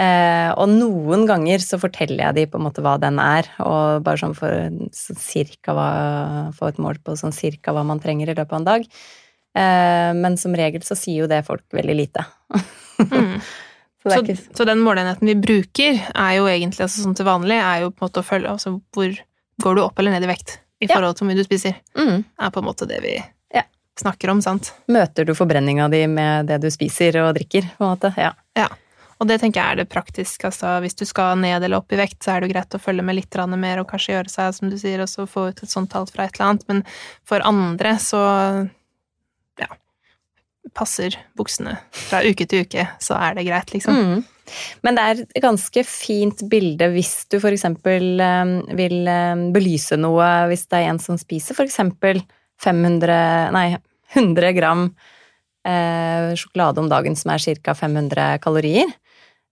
Eh, 0.00 0.50
og 0.56 0.70
noen 0.72 1.26
ganger 1.28 1.60
så 1.60 1.76
forteller 1.80 2.24
jeg 2.24 2.36
de 2.38 2.46
på 2.50 2.58
en 2.58 2.64
måte 2.64 2.84
hva 2.84 2.94
den 3.00 3.20
er, 3.22 3.48
og 3.60 4.04
bare 4.06 4.20
sånn 4.22 4.36
for 4.36 4.72
cirka 4.92 5.74
hva, 5.76 5.90
få 6.56 6.70
et 6.72 6.80
mål 6.82 7.02
på 7.04 7.16
sånn 7.20 7.34
cirka 7.36 7.74
hva 7.76 7.84
man 7.86 8.00
trenger 8.02 8.32
i 8.32 8.36
løpet 8.38 8.54
av 8.54 8.62
en 8.62 8.70
dag. 8.70 8.86
Eh, 9.52 10.12
men 10.16 10.38
som 10.40 10.56
regel 10.56 10.84
så 10.86 10.96
sier 10.98 11.24
jo 11.24 11.30
det 11.30 11.44
folk 11.48 11.66
veldig 11.76 11.98
lite. 11.98 12.26
mm. 13.04 13.36
Så, 14.02 14.10
så, 14.10 14.16
ikke... 14.18 14.34
så, 14.50 14.64
den 14.66 14.80
måleenheten 14.82 15.28
vi 15.30 15.36
bruker, 15.38 15.98
er 16.18 16.32
jo 16.34 16.48
egentlig 16.50 16.82
altså 16.82 17.04
sånn 17.04 17.14
til 17.14 17.26
vanlig, 17.28 17.54
er 17.62 17.84
jo 17.84 17.92
på 17.92 18.02
en 18.02 18.08
måte 18.08 18.18
å 18.18 18.26
følge 18.26 18.50
altså 18.50 18.72
hvor 18.90 19.12
går 19.62 19.76
du 19.78 19.82
opp 19.84 20.02
eller 20.02 20.16
ned 20.16 20.26
i 20.26 20.30
vekt 20.32 20.56
i 20.82 20.88
forhold 20.90 21.14
til 21.14 21.22
hvor 21.22 21.30
mye 21.30 21.38
du 21.38 21.46
spiser. 21.46 21.76
Mm. 21.94 22.24
er 22.26 22.50
på 22.50 22.58
en 22.58 22.66
måte 22.66 22.88
det 22.90 22.98
vi 23.04 23.12
ja. 23.54 23.62
snakker 24.02 24.32
om, 24.32 24.42
sant. 24.42 24.72
Møter 24.90 25.28
du 25.28 25.36
forbrenninga 25.38 25.86
di 25.92 26.02
med 26.10 26.50
det 26.50 26.58
du 26.64 26.66
spiser 26.74 27.20
og 27.22 27.36
drikker, 27.38 27.68
på 27.78 27.86
en 27.86 27.92
måte? 27.94 28.10
Ja. 28.18 28.32
ja. 28.58 28.66
Og 29.22 29.28
det 29.30 29.38
tenker 29.38 29.60
jeg 29.60 29.76
er 29.76 29.80
det 29.82 29.90
praktiske. 29.92 30.48
Altså, 30.48 30.74
hvis 30.82 30.98
du 30.98 31.04
skal 31.06 31.38
ned 31.38 31.62
eller 31.62 31.78
opp 31.78 31.94
i 31.94 32.00
vekt, 32.00 32.18
så 32.24 32.34
er 32.34 32.42
det 32.42 32.50
jo 32.50 32.56
greit 32.56 32.74
å 32.74 32.82
følge 32.82 33.06
med 33.06 33.20
litt 33.20 33.38
mer 33.54 33.78
og 33.78 33.88
kanskje 33.92 34.16
gjøre 34.16 34.32
seg, 34.32 34.54
som 34.56 34.72
du 34.72 34.76
sier, 34.80 35.00
og 35.00 35.10
så 35.10 35.28
få 35.30 35.48
ut 35.52 35.62
et 35.62 35.70
sånt 35.70 35.92
tall 35.92 36.08
fra 36.10 36.26
et 36.26 36.34
eller 36.34 36.48
annet. 36.48 36.68
Men 36.68 36.82
for 37.28 37.44
andre 37.46 37.94
så 38.02 38.22
passer 40.76 41.16
buksene 41.36 41.74
fra 41.90 42.22
uke 42.24 42.46
til 42.48 42.66
uke, 42.66 42.84
så 43.02 43.16
er 43.18 43.36
det 43.36 43.46
greit, 43.48 43.72
liksom. 43.74 43.96
Mm. 43.96 44.22
Men 44.84 44.98
det 44.98 45.04
er 45.04 45.22
et 45.22 45.42
ganske 45.44 45.84
fint 45.86 46.44
bilde 46.50 46.88
hvis 46.92 47.12
du 47.32 47.38
eksempel 47.54 48.20
um, 48.20 48.54
vil 48.76 49.06
um, 49.06 49.46
belyse 49.54 49.96
noe 50.00 50.28
hvis 50.50 50.66
det 50.66 50.80
er 50.80 50.90
en 50.90 51.00
som 51.00 51.18
spiser 51.20 51.56
eksempel 51.64 52.20
500 52.62 53.52
Nei, 53.54 53.66
100 54.12 54.52
gram 54.58 54.88
eh, 55.66 56.34
sjokolade 56.38 56.82
om 56.82 56.90
dagen 56.90 57.16
som 57.18 57.32
er 57.32 57.42
ca. 57.62 57.74
500 57.74 58.42
kalorier. 58.42 58.90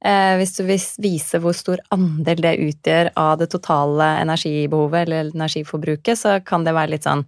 Eh, 0.00 0.34
hvis 0.40 0.54
du 0.56 0.64
vil 0.64 0.80
vise 1.04 1.40
hvor 1.42 1.52
stor 1.56 1.82
andel 1.92 2.40
det 2.40 2.56
utgjør 2.64 3.12
av 3.20 3.36
det 3.42 3.50
totale 3.52 4.06
energibehovet 4.22 5.04
eller 5.04 5.32
energiforbruket, 5.34 6.16
så 6.16 6.38
kan 6.44 6.64
det 6.64 6.76
være 6.76 6.94
litt 6.94 7.08
sånn 7.08 7.26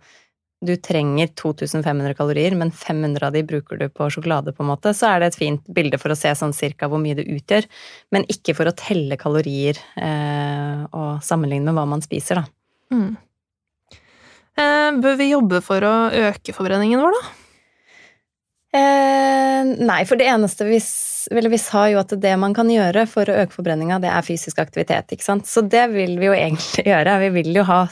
du 0.62 0.76
trenger 0.78 1.32
2500 1.34 2.14
kalorier, 2.14 2.54
men 2.54 2.70
500 2.70 3.26
av 3.26 3.34
de 3.34 3.42
bruker 3.42 3.80
du 3.80 3.88
på 3.90 4.06
sjokolade, 4.14 4.54
på 4.54 4.62
en 4.62 4.70
måte, 4.70 4.92
så 4.94 5.10
er 5.10 5.20
det 5.20 5.32
et 5.32 5.38
fint 5.40 5.64
bilde 5.74 5.98
for 5.98 6.14
å 6.14 6.18
se 6.18 6.30
sånn 6.38 6.54
cirka 6.54 6.86
hvor 6.90 7.02
mye 7.02 7.18
det 7.18 7.26
utgjør, 7.34 7.66
men 8.14 8.26
ikke 8.30 8.54
for 8.54 8.70
å 8.70 8.76
telle 8.78 9.18
kalorier 9.18 9.80
eh, 9.98 10.84
og 10.94 11.18
sammenligne 11.26 11.66
med 11.66 11.80
hva 11.80 11.86
man 11.96 12.04
spiser, 12.04 12.38
da. 12.38 12.94
Mm. 12.94 13.10
Eh, 14.62 14.88
bør 15.02 15.18
vi 15.18 15.32
jobbe 15.32 15.62
for 15.66 15.82
å 15.88 15.94
øke 16.30 16.54
forbrenningen 16.54 17.02
vår, 17.02 17.18
da? 17.18 17.38
Eh, 18.78 19.74
nei, 19.82 20.02
for 20.08 20.20
det 20.20 20.30
eneste 20.30 20.64
vi, 20.68 20.78
vi 21.30 21.60
sa 21.60 21.84
jo 21.92 22.00
at 22.00 22.14
det 22.20 22.32
man 22.40 22.54
kan 22.56 22.70
gjøre 22.70 23.04
for 23.10 23.28
å 23.28 23.36
øke 23.44 23.54
forbrenninga, 23.54 24.00
det 24.02 24.10
er 24.12 24.26
fysisk 24.26 24.58
aktivitet, 24.62 25.12
ikke 25.14 25.26
sant. 25.26 25.46
Så 25.48 25.62
det 25.62 25.86
vil 25.92 26.16
vi 26.20 26.30
jo 26.30 26.34
egentlig 26.36 26.86
gjøre. 26.92 27.18
Vi 27.26 27.30
vil 27.40 27.52
jo 27.60 27.66
ha 27.68 27.84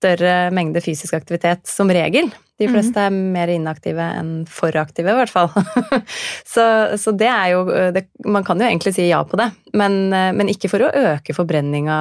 større 0.00 0.36
mengde 0.56 0.80
fysisk 0.84 1.14
aktivitet 1.18 1.66
som 1.68 1.90
regel. 1.92 2.30
De 2.60 2.68
mhm. 2.68 2.74
fleste 2.74 3.04
er 3.06 3.14
mer 3.14 3.52
inaktive 3.52 4.04
enn 4.20 4.32
for 4.48 4.76
aktive, 4.80 5.12
i 5.12 5.18
hvert 5.18 5.32
fall. 5.32 5.48
så, 6.54 6.64
så, 7.00 7.14
det 7.16 7.28
er 7.28 7.54
jo 7.54 7.64
det, 7.96 8.06
Man 8.24 8.44
kan 8.44 8.60
jo 8.60 8.68
egentlig 8.68 8.94
si 8.96 9.08
ja 9.08 9.22
på 9.24 9.40
det, 9.40 9.50
men, 9.72 10.02
men, 10.10 10.52
ikke 10.52 10.72
for 10.72 10.84
å 10.84 10.92
øke 11.14 11.36
forbrenninga 11.36 11.96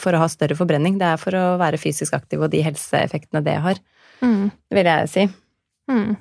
for 0.00 0.14
å 0.14 0.22
ha 0.22 0.28
større 0.30 0.56
forbrenning. 0.56 0.98
Det 1.00 1.12
er 1.12 1.20
for 1.20 1.36
å 1.36 1.44
være 1.60 1.80
fysisk 1.80 2.16
aktiv 2.16 2.40
og 2.40 2.52
de 2.52 2.62
helseeffektene 2.64 3.44
det 3.44 3.56
har, 3.64 3.80
mm. 4.20 4.50
vil 4.76 4.90
jeg 4.92 5.12
si. 5.12 5.28
Mm. 5.90 6.18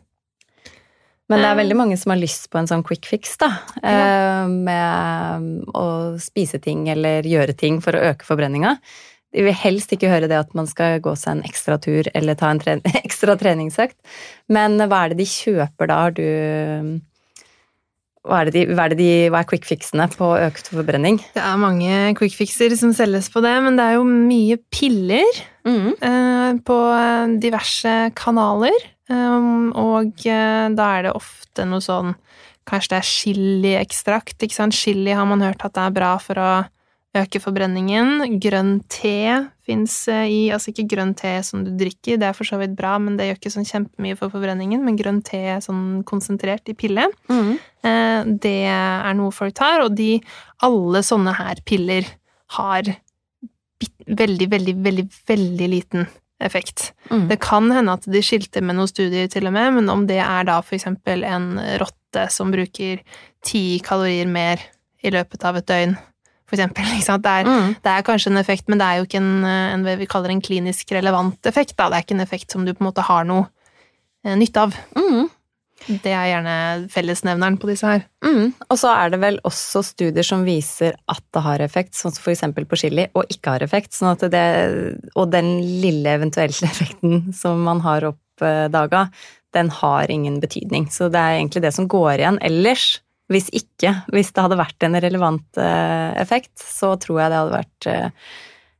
Men 1.29 1.43
det 1.43 1.49
er 1.51 1.59
veldig 1.59 1.77
mange 1.77 1.97
som 2.01 2.13
har 2.13 2.19
lyst 2.19 2.47
på 2.49 2.57
en 2.57 2.67
sånn 2.69 2.83
quick 2.85 3.05
fix, 3.05 3.35
da. 3.41 3.51
Ja. 3.83 3.91
Eh, 3.93 4.49
med 4.49 5.69
å 5.77 5.85
spise 6.21 6.57
ting 6.63 6.87
eller 6.89 7.27
gjøre 7.29 7.53
ting 7.57 7.77
for 7.85 7.93
å 7.93 8.01
øke 8.11 8.25
forbrenninga. 8.25 8.79
De 9.29 9.43
vil 9.45 9.53
helst 9.53 9.93
ikke 9.93 10.09
høre 10.09 10.29
det 10.29 10.39
at 10.39 10.55
man 10.57 10.65
skal 10.65 10.97
gå 11.05 11.13
seg 11.19 11.37
en 11.37 11.45
ekstra 11.45 11.77
tur 11.81 12.09
eller 12.17 12.37
ta 12.39 12.49
en 12.49 12.61
tre 12.61 12.79
ekstra 13.03 13.37
treningsøkt. 13.37 13.99
Men 14.49 14.81
hva 14.81 15.05
er 15.05 15.13
det 15.13 15.21
de 15.21 15.29
kjøper 15.29 15.91
da? 15.91 16.01
Har 16.07 16.17
du 16.17 16.25
hva 18.29 18.41
er, 18.43 18.49
de, 18.51 18.65
hva, 18.75 18.89
er 18.89 18.97
de, 18.99 19.11
hva 19.31 19.39
er 19.41 19.47
quick 19.47 19.63
fixene 19.65 20.05
på 20.11 20.27
økt 20.35 20.67
forbrenning? 20.73 21.21
Det 21.33 21.41
er 21.41 21.61
mange 21.61 21.93
quick 22.19 22.35
fixer 22.35 22.73
som 22.77 22.91
selges 22.93 23.29
på 23.31 23.41
det, 23.45 23.53
men 23.63 23.79
det 23.79 23.85
er 23.85 23.95
jo 23.95 24.03
mye 24.05 24.57
piller 24.73 25.39
mm. 25.65 25.93
eh, 26.03 26.51
på 26.67 26.79
diverse 27.41 27.93
kanaler. 28.19 28.75
Um, 29.09 29.71
og 29.73 30.21
uh, 30.29 30.67
da 30.77 30.89
er 30.97 31.07
det 31.07 31.15
ofte 31.17 31.65
noe 31.65 31.81
sånn 31.81 32.13
Kanskje 32.69 32.91
det 32.91 32.97
er 32.99 33.07
chiliekstrakt. 33.09 34.43
ikke 34.45 34.53
sant? 34.53 34.75
Chili 34.77 35.15
har 35.17 35.25
man 35.25 35.41
hørt 35.41 35.63
at 35.65 35.73
det 35.73 35.81
er 35.87 35.95
bra 35.95 36.11
for 36.21 36.37
å 36.37 36.49
øke 37.17 37.39
forbrenningen. 37.41 38.37
Grønn 38.43 38.75
te 38.93 39.39
fins 39.65 39.95
uh, 40.11 40.27
i 40.29 40.51
Altså 40.53 40.69
ikke 40.69 40.85
grønn 40.91 41.15
te 41.17 41.31
som 41.47 41.63
du 41.65 41.71
drikker, 41.79 42.19
det 42.21 42.29
er 42.29 42.37
for 42.37 42.45
så 42.45 42.59
vidt 42.61 42.75
bra, 42.77 42.93
men 43.01 43.17
det 43.17 43.31
gjør 43.31 43.39
ikke 43.39 43.53
sånn 43.55 43.67
kjempemye 43.71 44.19
for 44.19 44.29
forbrenningen. 44.35 44.85
Men 44.85 44.99
grønn 44.99 45.23
te 45.25 45.41
sånn 45.65 46.03
konsentrert 46.05 46.69
i 46.69 46.77
pille, 46.77 47.09
mm. 47.31 47.51
uh, 47.89 48.21
det 48.45 48.55
er 48.69 49.17
noe 49.17 49.33
folk 49.33 49.57
tar. 49.57 49.87
Og 49.87 49.97
de 49.97 50.19
Alle 50.69 51.01
sånne 51.07 51.33
her 51.39 51.65
piller 51.65 52.05
har 52.59 52.93
veldig, 54.05 54.47
veldig, 54.51 54.77
veldig, 54.83 55.11
veldig 55.29 55.73
liten 55.73 56.09
effekt. 56.39 56.91
Mm. 57.11 57.27
Det 57.29 57.39
kan 57.43 57.69
hende 57.73 57.95
at 57.97 58.07
de 58.09 58.21
skilte 58.23 58.63
med 58.63 58.77
noen 58.77 58.89
studier 58.89 59.29
til 59.31 59.49
og 59.49 59.55
med, 59.55 59.73
men 59.79 59.91
om 59.91 60.05
det 60.09 60.21
er 60.23 60.47
da 60.47 60.59
for 60.65 60.77
eksempel 60.77 61.25
en 61.27 61.53
rotte 61.81 62.27
som 62.33 62.53
bruker 62.53 63.01
ti 63.45 63.63
kalorier 63.85 64.29
mer 64.29 64.61
i 65.03 65.11
løpet 65.13 65.43
av 65.47 65.59
et 65.59 65.67
døgn, 65.69 65.95
for 66.49 66.57
eksempel. 66.57 66.87
Det 66.99 67.31
er, 67.31 67.47
mm. 67.47 67.75
det, 67.83 67.91
er, 67.91 68.05
kanskje 68.05 68.31
en 68.31 68.41
effekt, 68.41 68.67
men 68.67 68.79
det 68.81 68.87
er 68.87 68.99
jo 68.99 69.07
ikke 69.07 69.21
en, 69.21 69.45
en 69.45 69.85
vi 69.99 70.07
kaller 70.09 70.33
en 70.33 70.41
klinisk 70.43 70.91
relevant 70.95 71.49
effekt. 71.49 71.75
Da. 71.77 71.89
Det 71.89 71.99
er 71.99 72.05
ikke 72.05 72.17
en 72.17 72.25
effekt 72.25 72.55
som 72.55 72.65
du 72.65 72.73
på 72.73 72.83
en 72.83 72.89
måte 72.89 73.05
har 73.05 73.27
noe 73.27 73.45
eh, 74.25 74.35
nytte 74.37 74.65
av. 74.65 74.77
Mm. 74.97 75.29
Det 75.87 76.11
er 76.11 76.27
gjerne 76.29 76.55
fellesnevneren 76.91 77.57
på 77.61 77.69
disse 77.69 77.87
her. 77.87 78.05
Mm. 78.25 78.51
Og 78.67 78.77
så 78.81 78.91
er 78.93 79.13
det 79.13 79.21
vel 79.21 79.39
også 79.47 79.81
studier 79.85 80.25
som 80.25 80.45
viser 80.47 80.97
at 81.09 81.23
det 81.33 81.43
har 81.45 81.63
effekt, 81.65 81.95
sånn 81.97 82.13
som 82.15 82.25
f.eks. 82.25 82.45
på 82.69 82.79
chili, 82.79 83.07
og 83.17 83.31
ikke 83.31 83.55
har 83.55 83.65
effekt. 83.65 83.95
Sånn 83.95 84.19
det, 84.29 84.45
og 85.15 85.31
den 85.33 85.55
lille 85.81 86.17
eventuelle 86.19 86.69
effekten 86.71 87.29
som 87.35 87.63
man 87.65 87.83
har 87.85 88.09
oppdaga, 88.11 89.07
den 89.55 89.71
har 89.79 90.11
ingen 90.11 90.39
betydning. 90.43 90.89
Så 90.93 91.09
det 91.09 91.21
er 91.21 91.39
egentlig 91.39 91.63
det 91.65 91.73
som 91.75 91.89
går 91.89 92.19
igjen. 92.19 92.41
Ellers, 92.45 92.99
hvis 93.33 93.49
ikke, 93.55 93.95
hvis 94.13 94.33
det 94.33 94.45
hadde 94.45 94.59
vært 94.59 94.85
en 94.85 94.99
relevant 95.01 95.61
eh, 95.61 96.11
effekt, 96.21 96.53
så 96.61 96.95
tror 97.01 97.23
jeg 97.23 97.31
det 97.31 97.41
hadde 97.41 97.57
vært 97.57 97.89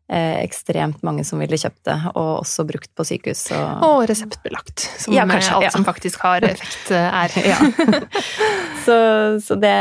eh, 0.10 0.20
Eh, 0.20 0.44
ekstremt 0.44 1.04
mange 1.06 1.24
som 1.28 1.39
ville 1.42 1.58
kjøpt 1.60 1.84
det, 1.86 1.96
og 2.18 2.42
også 2.42 2.66
brukt 2.68 2.89
på 2.98 3.06
sykehus. 3.06 3.44
Og, 3.56 3.84
og 3.86 4.00
reseptbelagt, 4.10 4.82
som 5.04 5.13
ja, 5.13 5.24
kanskje, 5.30 5.54
alt 5.56 5.68
ja. 5.68 5.72
som 5.75 5.86
faktisk 5.88 6.24
har 6.25 6.46
effekt, 6.48 6.89
eh, 6.96 7.20
er. 7.22 7.36
ja. 7.51 7.60
så, 8.86 8.98
så, 9.44 9.58
det 9.62 9.75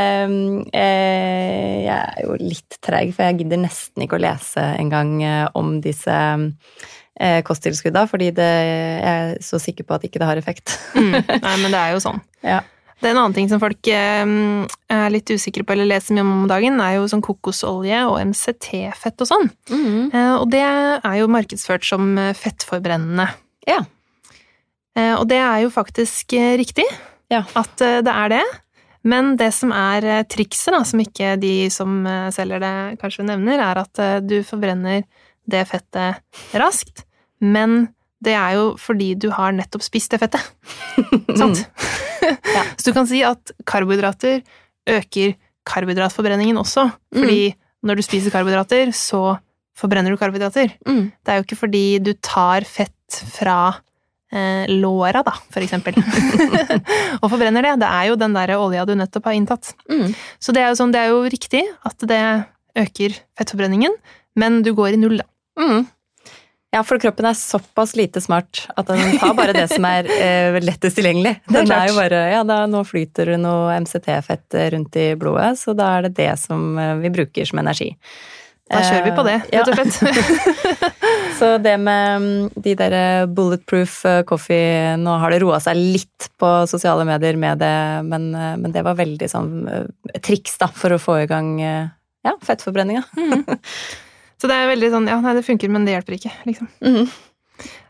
eh, 0.76 1.74
Jeg 1.86 1.96
er 1.96 2.22
jo 2.26 2.36
litt 2.42 2.78
treig, 2.84 3.14
for 3.16 3.24
jeg 3.24 3.40
gidder 3.40 3.62
nesten 3.64 4.04
ikke 4.04 4.18
å 4.18 4.22
lese 4.26 4.66
engang 4.76 5.16
eh, 5.24 5.46
om 5.58 5.78
disse 5.84 6.16
eh, 6.20 7.40
kosttilskudda, 7.48 8.04
fordi 8.12 8.28
det, 8.36 8.52
jeg 8.52 9.14
er 9.32 9.36
så 9.48 9.60
sikker 9.62 9.88
på 9.88 9.96
at 9.96 10.04
ikke 10.06 10.20
det 10.20 10.28
har 10.28 10.42
effekt. 10.44 10.76
mm. 10.92 11.22
Nei, 11.46 11.56
men 11.64 11.72
det 11.72 11.80
er 11.80 11.96
jo 11.96 12.04
sånn. 12.04 12.20
Ja. 12.44 12.60
Det 12.98 13.06
er 13.06 13.12
en 13.14 13.20
annen 13.22 13.34
ting 13.36 13.48
som 13.50 13.60
folk 13.62 13.88
eh, 13.92 14.30
er 14.90 15.12
litt 15.14 15.30
usikre 15.30 15.62
på 15.64 15.74
eller 15.74 15.86
leser 15.86 16.16
mye 16.16 16.24
om 16.24 16.32
om 16.38 16.46
dagen, 16.50 16.80
er 16.82 16.96
jo 16.96 17.06
sånn 17.10 17.22
kokosolje 17.24 18.00
og 18.08 18.18
MCT-fett 18.24 19.22
og 19.22 19.30
sånn. 19.30 19.50
Mm. 19.70 20.14
Og 20.40 20.46
det 20.50 20.64
er 20.64 21.18
jo 21.20 21.30
markedsført 21.30 21.86
som 21.86 22.10
eh, 22.18 22.34
fettforbrennende. 22.36 23.28
Ja. 23.68 23.84
Og 24.98 25.28
det 25.30 25.36
er 25.38 25.60
jo 25.62 25.68
faktisk 25.70 26.32
riktig 26.58 26.82
ja. 27.30 27.44
at 27.54 27.70
det 27.78 28.10
er 28.10 28.32
det. 28.32 28.40
Men 29.06 29.36
det 29.38 29.52
som 29.54 29.70
er 29.70 30.24
trikset, 30.26 30.72
da, 30.74 30.80
som 30.82 30.98
ikke 30.98 31.36
de 31.38 31.68
som 31.70 32.00
selger 32.34 32.64
det 32.64 32.72
kanskje 32.98 33.28
nevner, 33.28 33.62
er 33.62 33.78
at 33.84 34.00
du 34.26 34.40
forbrenner 34.42 35.04
det 35.46 35.62
fettet 35.70 36.18
raskt, 36.58 37.04
men 37.38 37.92
det 38.24 38.34
er 38.34 38.56
jo 38.58 38.72
fordi 38.80 39.12
du 39.14 39.30
har 39.34 39.54
nettopp 39.54 39.84
spist 39.86 40.10
det 40.10 40.20
fettet. 40.24 40.42
Sant? 41.38 41.62
ja. 42.56 42.62
Så 42.76 42.88
du 42.88 42.94
kan 42.96 43.08
si 43.10 43.22
at 43.26 43.52
karbohydrater 43.68 44.40
øker 44.88 45.34
karbohydratforbrenningen 45.68 46.58
også. 46.60 46.88
Fordi 47.14 47.42
mm. 47.52 47.58
når 47.88 47.98
du 47.98 48.06
spiser 48.06 48.34
karbohydrater, 48.34 48.92
så 48.96 49.36
forbrenner 49.78 50.12
du 50.12 50.20
karbohydrater. 50.20 50.72
Mm. 50.88 51.04
Det 51.12 51.32
er 51.32 51.40
jo 51.40 51.46
ikke 51.46 51.60
fordi 51.64 51.84
du 52.02 52.14
tar 52.24 52.66
fett 52.68 53.20
fra 53.34 53.58
eh, 54.32 54.64
låra, 54.68 55.22
da, 55.26 55.34
for 55.52 55.64
eksempel, 55.64 55.98
og 57.22 57.28
forbrenner 57.28 57.64
det. 57.64 57.74
Det 57.82 57.90
er 57.90 58.10
jo 58.10 58.18
den 58.20 58.36
der 58.36 58.54
olja 58.58 58.86
du 58.88 58.94
nettopp 58.98 59.30
har 59.30 59.38
inntatt. 59.38 59.72
Mm. 59.90 60.14
Så 60.42 60.54
det 60.56 60.64
er, 60.64 60.78
sånn, 60.78 60.94
det 60.94 61.04
er 61.04 61.12
jo 61.12 61.22
riktig 61.28 61.64
at 61.88 62.08
det 62.10 62.22
øker 62.78 63.16
fettforbrenningen, 63.38 63.94
men 64.38 64.60
du 64.66 64.72
går 64.76 64.96
i 64.96 65.00
null, 65.00 65.20
da. 65.22 65.28
Mm. 65.58 65.86
Ja, 66.70 66.82
for 66.84 67.00
kroppen 67.00 67.24
er 67.24 67.36
såpass 67.36 67.94
lite 67.96 68.20
smart 68.20 68.66
at 68.76 68.90
den 68.90 69.14
tar 69.16 69.32
bare 69.36 69.54
det 69.56 69.70
som 69.70 69.86
er 69.88 70.08
eh, 70.12 70.56
lettest 70.60 70.98
tilgjengelig. 70.98 71.38
Den 71.54 71.70
er, 71.72 71.86
jo 71.88 71.94
bare 71.96 72.24
Ja, 72.28 72.42
da, 72.44 72.66
nå 72.68 72.82
flyter 72.84 73.32
det 73.32 73.38
noe 73.40 73.72
MCT-fett 73.80 74.56
rundt 74.74 74.98
i 75.00 75.06
blodet, 75.16 75.54
så 75.62 75.72
da 75.76 75.94
er 75.96 76.08
det 76.08 76.18
det 76.18 76.34
som 76.42 76.76
eh, 76.76 76.98
vi 77.00 77.12
bruker 77.14 77.48
som 77.48 77.62
energi. 77.62 77.94
Da 78.68 78.82
kjører 78.84 79.06
vi 79.06 79.12
på 79.16 79.24
det, 79.24 79.36
eh, 79.48 79.62
rett 79.64 79.70
og 79.72 79.94
slett. 79.96 80.66
så 81.38 81.48
det 81.64 81.72
med 81.80 82.20
mm, 82.20 82.50
de 82.66 82.74
der 82.76 82.96
bulletproof 83.32 83.94
eh, 84.04 84.18
coffee 84.28 84.98
Nå 85.00 85.14
har 85.22 85.32
det 85.32 85.38
roa 85.40 85.62
seg 85.64 85.80
litt 85.80 86.26
på 86.36 86.50
sosiale 86.68 87.06
medier 87.08 87.38
med 87.40 87.62
det, 87.64 87.78
men, 88.10 88.28
men 88.36 88.74
det 88.74 88.82
var 88.84 88.98
veldig 88.98 89.30
sånn 89.32 89.54
triks 90.20 90.60
da, 90.60 90.68
for 90.68 90.92
å 90.92 91.00
få 91.00 91.22
i 91.22 91.30
gang 91.32 91.56
ja, 91.64 92.36
fettforbrenninga. 92.44 93.06
Mm. 93.16 93.48
Så 94.38 94.50
det 94.50 94.54
er 94.54 94.70
veldig 94.70 94.92
sånn 94.92 95.08
Ja, 95.10 95.18
nei, 95.22 95.34
det 95.38 95.46
funker, 95.46 95.70
men 95.72 95.86
det 95.86 95.96
hjelper 95.96 96.18
ikke, 96.18 96.34
liksom. 96.46 96.70
Mm. 96.84 97.08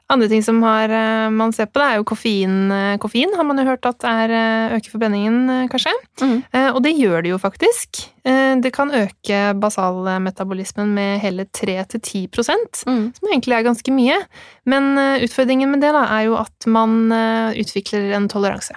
Andre 0.09 0.28
ting 0.28 0.43
som 0.43 0.62
har, 0.62 0.88
eh, 0.88 1.31
man 1.31 1.52
ser 1.52 1.67
på, 1.67 1.83
det 1.83 1.85
er 1.85 1.97
jo 1.99 2.05
koffein. 2.09 2.73
Eh, 2.73 2.97
koffein 2.97 3.35
har 3.37 3.45
man 3.45 3.59
jo 3.59 3.64
hørt 3.64 3.85
at 3.85 4.05
er, 4.05 4.31
eh, 4.31 4.76
øker 4.78 4.95
forbrenningen, 4.95 5.69
kanskje. 5.69 5.93
Mm. 6.23 6.45
Og 6.75 6.83
det 6.83 6.97
gjør 6.97 7.23
det 7.23 7.31
jo 7.31 7.38
faktisk. 7.38 8.09
Det 8.25 8.73
kan 8.73 8.90
øke 8.90 9.55
basalmetabolismen 9.61 10.95
med 10.95 11.21
hele 11.21 11.45
3-10 11.45 12.26
mm. 12.87 13.12
som 13.14 13.28
egentlig 13.28 13.52
er 13.52 13.62
ganske 13.62 13.93
mye. 13.93 14.17
Men 14.67 14.97
utfordringen 15.23 15.71
med 15.71 15.81
det 15.81 15.93
da, 15.93 16.05
er 16.05 16.26
jo 16.26 16.37
at 16.37 16.67
man 16.67 17.11
utvikler 17.52 18.14
en 18.17 18.28
toleranse. 18.28 18.75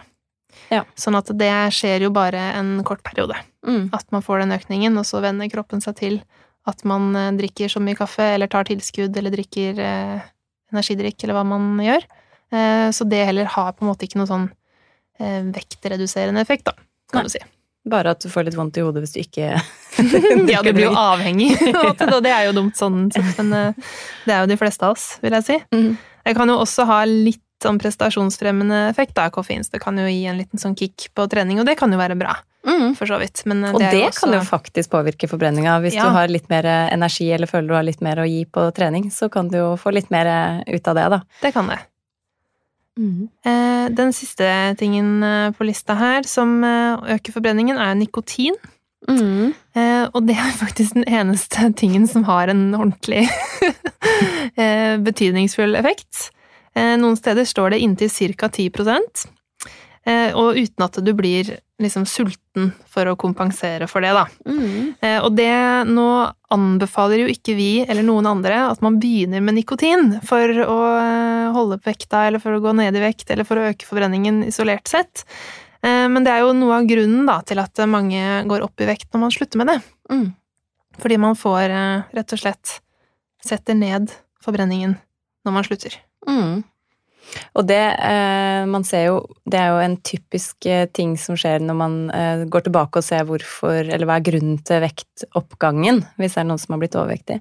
Ja. 0.69 0.83
Sånn 0.95 1.15
at 1.15 1.27
det 1.37 1.51
skjer 1.71 2.01
jo 2.01 2.11
bare 2.11 2.39
en 2.55 2.83
kort 2.83 3.03
periode. 3.03 3.35
Mm. 3.65 3.89
At 3.93 4.05
man 4.11 4.21
får 4.21 4.39
den 4.39 4.51
økningen, 4.51 4.97
og 4.97 5.05
så 5.05 5.21
venner 5.21 5.49
kroppen 5.49 5.81
seg 5.81 5.95
til 5.95 6.21
at 6.69 6.83
man 6.87 7.09
eh, 7.17 7.31
drikker 7.39 7.71
så 7.71 7.81
mye 7.83 7.97
kaffe, 7.97 8.25
eller 8.35 8.51
tar 8.51 8.67
tilskudd, 8.69 9.15
eller 9.17 9.33
drikker 9.33 9.79
eh, 9.81 10.27
energidrikk, 10.73 11.23
eller 11.23 11.39
hva 11.39 11.45
man 11.47 11.71
gjør. 11.81 12.05
Eh, 12.51 12.89
så 12.93 13.07
det 13.07 13.23
heller 13.29 13.49
har 13.55 13.73
på 13.73 13.85
en 13.85 13.91
måte 13.91 14.07
ikke 14.07 14.19
noen 14.21 14.31
sånn 14.31 14.47
eh, 15.19 15.41
vektreduserende 15.55 16.43
effekt, 16.43 16.67
da, 16.69 16.75
kan 17.11 17.23
Nei. 17.23 17.29
du 17.29 17.35
si. 17.37 17.43
Bare 17.91 18.13
at 18.13 18.21
du 18.21 18.29
får 18.29 18.45
litt 18.45 18.57
vondt 18.57 18.77
i 18.77 18.83
hodet 18.85 19.01
hvis 19.01 19.15
du 19.15 19.21
ikke 19.23 19.55
Ja, 20.51 20.59
du 20.61 20.69
blir 20.69 20.85
jo 20.85 20.91
avhengig, 20.93 21.55
og 22.13 22.19
det 22.21 22.29
er 22.29 22.45
jo 22.45 22.57
dumt 22.59 22.77
sånn 22.77 23.07
sett, 23.13 23.31
men 23.39 23.55
eh, 23.57 23.95
det 24.27 24.35
er 24.35 24.43
jo 24.43 24.51
de 24.51 24.59
fleste 24.61 24.85
av 24.85 24.97
oss, 24.97 25.15
vil 25.23 25.33
jeg 25.39 25.47
si. 25.47 25.57
Mm. 25.73 25.95
Jeg 26.27 26.37
kan 26.37 26.53
jo 26.53 26.59
også 26.61 26.85
ha 26.89 27.01
litt 27.09 27.41
sånn 27.61 27.79
prestasjonsfremmende 27.81 28.87
effekt 28.89 29.17
av 29.21 29.33
koffein, 29.33 29.65
så 29.65 29.75
det 29.75 29.81
kan 29.83 29.97
jo 29.97 30.07
gi 30.09 30.23
en 30.29 30.39
liten 30.41 30.61
sånn 30.61 30.77
kick 30.77 31.09
på 31.17 31.25
trening, 31.29 31.61
og 31.61 31.67
det 31.69 31.77
kan 31.79 31.93
jo 31.93 31.99
være 32.01 32.17
bra. 32.19 32.35
Mm. 32.67 32.95
For 32.95 33.09
så 33.09 33.17
vidt. 33.21 33.41
Men 33.49 33.63
det 33.65 33.73
og 33.73 33.81
det, 33.81 33.91
jo 33.97 34.07
også... 34.07 34.25
kan 34.25 34.35
jo 34.35 34.41
faktisk 34.45 34.91
påvirke 34.93 35.29
forbrenninga. 35.29 35.79
Hvis 35.81 35.97
ja. 35.97 36.05
du 36.05 36.17
har 36.17 36.31
litt 36.31 36.49
mer 36.51 36.67
eh, 36.69 36.89
energi 36.93 37.31
eller 37.33 37.49
føler 37.49 37.71
du 37.71 37.77
har 37.77 37.87
litt 37.87 38.03
mer 38.05 38.21
å 38.21 38.27
gi 38.29 38.43
på 38.45 38.67
trening, 38.77 39.09
så 39.13 39.31
kan 39.33 39.49
du 39.51 39.57
jo 39.57 39.71
få 39.81 39.93
litt 39.95 40.11
mer 40.13 40.29
eh, 40.29 40.75
ut 40.75 40.91
av 40.91 40.99
det, 40.99 41.07
da. 41.15 41.21
Det 41.41 41.53
kan 41.55 41.71
det. 41.71 41.79
Mm. 42.99 43.29
Den 43.95 44.11
siste 44.13 44.45
tingen 44.77 45.23
på 45.55 45.63
lista 45.65 45.95
her 45.95 46.27
som 46.27 46.59
øker 46.61 47.33
forbrenningen, 47.33 47.79
er 47.79 47.95
nikotin. 47.97 48.57
Mm. 49.07 49.55
Og 50.11 50.19
det 50.27 50.35
er 50.35 50.51
faktisk 50.59 50.97
den 50.99 51.07
eneste 51.07 51.71
tingen 51.79 52.03
som 52.11 52.27
har 52.27 52.51
en 52.51 52.75
ordentlig 52.75 53.23
betydningsfull 55.07 55.79
effekt. 55.79 56.27
Noen 56.75 57.15
steder 57.17 57.47
står 57.47 57.73
det 57.73 57.81
inntil 57.87 58.11
ca. 58.35 58.51
10 58.51 58.69
og 60.01 60.57
uten 60.57 60.81
at 60.81 60.95
du 61.05 61.11
blir 61.13 61.49
liksom 61.81 62.07
sulten 62.09 62.71
for 62.89 63.05
å 63.05 63.13
kompensere 63.19 63.85
for 63.89 64.01
det, 64.01 64.15
da. 64.17 64.23
Mm. 64.49 64.95
Og 65.25 65.29
det 65.37 65.53
Nå 65.89 66.07
anbefaler 66.53 67.23
jo 67.23 67.29
ikke 67.29 67.53
vi 67.57 67.83
eller 67.85 68.05
noen 68.05 68.25
andre 68.29 68.63
at 68.67 68.81
man 68.81 68.97
begynner 69.01 69.43
med 69.45 69.59
nikotin 69.59 70.15
for 70.25 70.61
å 70.65 70.79
holde 71.53 71.77
opp 71.77 71.85
vekta, 71.85 72.25
eller 72.27 72.41
for 72.41 72.57
å 72.57 72.63
gå 72.65 72.73
ned 72.77 72.97
i 72.97 73.05
vekt, 73.05 73.29
eller 73.29 73.45
for 73.45 73.61
å 73.61 73.69
øke 73.69 73.85
forbrenningen 73.85 74.43
isolert 74.49 74.89
sett. 74.89 75.25
Men 75.85 76.25
det 76.25 76.33
er 76.33 76.43
jo 76.43 76.57
noe 76.57 76.81
av 76.81 76.89
grunnen 76.89 77.29
da, 77.29 77.39
til 77.45 77.61
at 77.61 77.85
mange 77.89 78.41
går 78.49 78.65
opp 78.65 78.81
i 78.81 78.89
vekt 78.89 79.09
når 79.13 79.25
man 79.27 79.37
slutter 79.37 79.61
med 79.61 79.73
det. 79.73 79.79
Mm. 80.13 80.27
Fordi 80.99 81.17
man 81.17 81.37
får 81.39 81.69
eh, 81.69 82.01
rett 82.11 82.35
og 82.35 82.41
slett 82.41 82.77
setter 83.41 83.77
ned 83.77 84.11
forbrenningen 84.43 84.97
når 85.45 85.55
man 85.55 85.65
slutter. 85.65 85.95
Mm. 86.27 86.61
Og 87.55 87.67
det 87.67 87.79
eh, 87.79 88.63
man 88.69 88.85
ser 88.87 89.05
jo 89.07 89.19
Det 89.47 89.59
er 89.59 89.71
jo 89.71 89.83
en 89.83 89.97
typisk 90.03 90.67
eh, 90.69 90.87
ting 90.93 91.15
som 91.19 91.37
skjer 91.39 91.63
når 91.63 91.77
man 91.77 91.99
eh, 92.15 92.43
går 92.51 92.65
tilbake 92.67 93.01
og 93.01 93.05
ser 93.05 93.27
hvorfor 93.29 93.85
Eller 93.85 94.07
hva 94.07 94.19
er 94.19 94.25
grunnen 94.25 94.59
til 94.67 94.83
vektoppgangen, 94.83 96.03
hvis 96.19 96.35
det 96.35 96.43
er 96.43 96.49
noen 96.49 96.61
som 96.61 96.75
har 96.75 96.83
blitt 96.83 96.97
overvektig. 96.99 97.39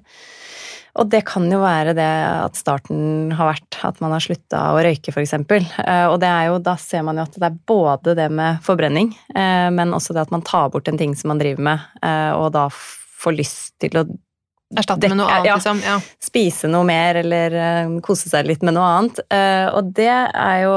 Og 0.99 1.07
det 1.07 1.21
kan 1.23 1.45
jo 1.47 1.61
være 1.61 1.93
det 1.95 2.03
at 2.03 2.57
starten 2.59 3.31
har 3.37 3.47
vært 3.53 3.77
at 3.87 4.01
man 4.03 4.11
har 4.11 4.23
slutta 4.23 4.59
å 4.73 4.81
røyke, 4.83 5.13
f.eks. 5.13 5.37
Og 5.39 6.17
det 6.19 6.27
er 6.27 6.49
jo, 6.49 6.57
da 6.59 6.73
ser 6.75 7.05
man 7.07 7.15
jo 7.15 7.23
at 7.23 7.37
det 7.39 7.47
er 7.47 7.61
både 7.71 8.15
det 8.19 8.25
med 8.27 8.59
forbrenning, 8.65 9.13
men 9.31 9.95
også 9.95 10.11
det 10.11 10.25
at 10.25 10.33
man 10.35 10.43
tar 10.43 10.67
bort 10.73 10.91
en 10.91 10.99
ting 10.99 11.15
som 11.15 11.31
man 11.31 11.39
driver 11.39 11.63
med, 11.63 11.87
og 12.35 12.49
da 12.57 12.65
får 13.23 13.37
lyst 13.39 13.71
til 13.79 14.01
å 14.01 14.03
Erstatte 14.71 15.09
med 15.11 15.19
noe 15.19 15.27
annet, 15.27 15.49
ja, 15.49 15.55
liksom. 15.59 15.81
Ja. 15.83 15.97
Spise 16.23 16.69
noe 16.71 16.87
mer 16.87 17.19
eller 17.19 17.55
uh, 17.55 17.95
kose 18.05 18.29
seg 18.31 18.47
litt 18.47 18.61
med 18.63 18.77
noe 18.77 18.87
annet. 18.87 19.21
Uh, 19.27 19.67
og 19.75 19.89
det 19.97 20.11
er 20.11 20.59
jo 20.63 20.75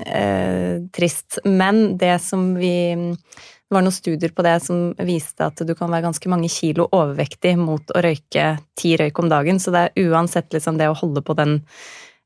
uh, 0.00 0.76
trist. 0.96 1.42
Men 1.44 1.98
det 2.00 2.16
som 2.24 2.52
vi 2.56 2.76
Det 3.02 3.76
var 3.76 3.84
noen 3.84 3.94
studier 3.96 4.32
på 4.36 4.44
det 4.44 4.58
som 4.60 4.80
viste 5.00 5.46
at 5.48 5.60
du 5.64 5.74
kan 5.74 5.88
være 5.88 6.04
ganske 6.04 6.28
mange 6.28 6.48
kilo 6.52 6.90
overvektig 6.92 7.54
mot 7.56 7.92
å 7.92 8.02
røyke 8.04 8.58
ti 8.76 8.96
røyk 9.00 9.20
om 9.22 9.30
dagen. 9.32 9.60
Så 9.60 9.72
det 9.72 9.86
er 9.86 10.10
uansett 10.10 10.52
liksom 10.52 10.80
det 10.80 10.90
å 10.92 10.98
holde 10.98 11.24
på 11.24 11.36
den 11.38 11.62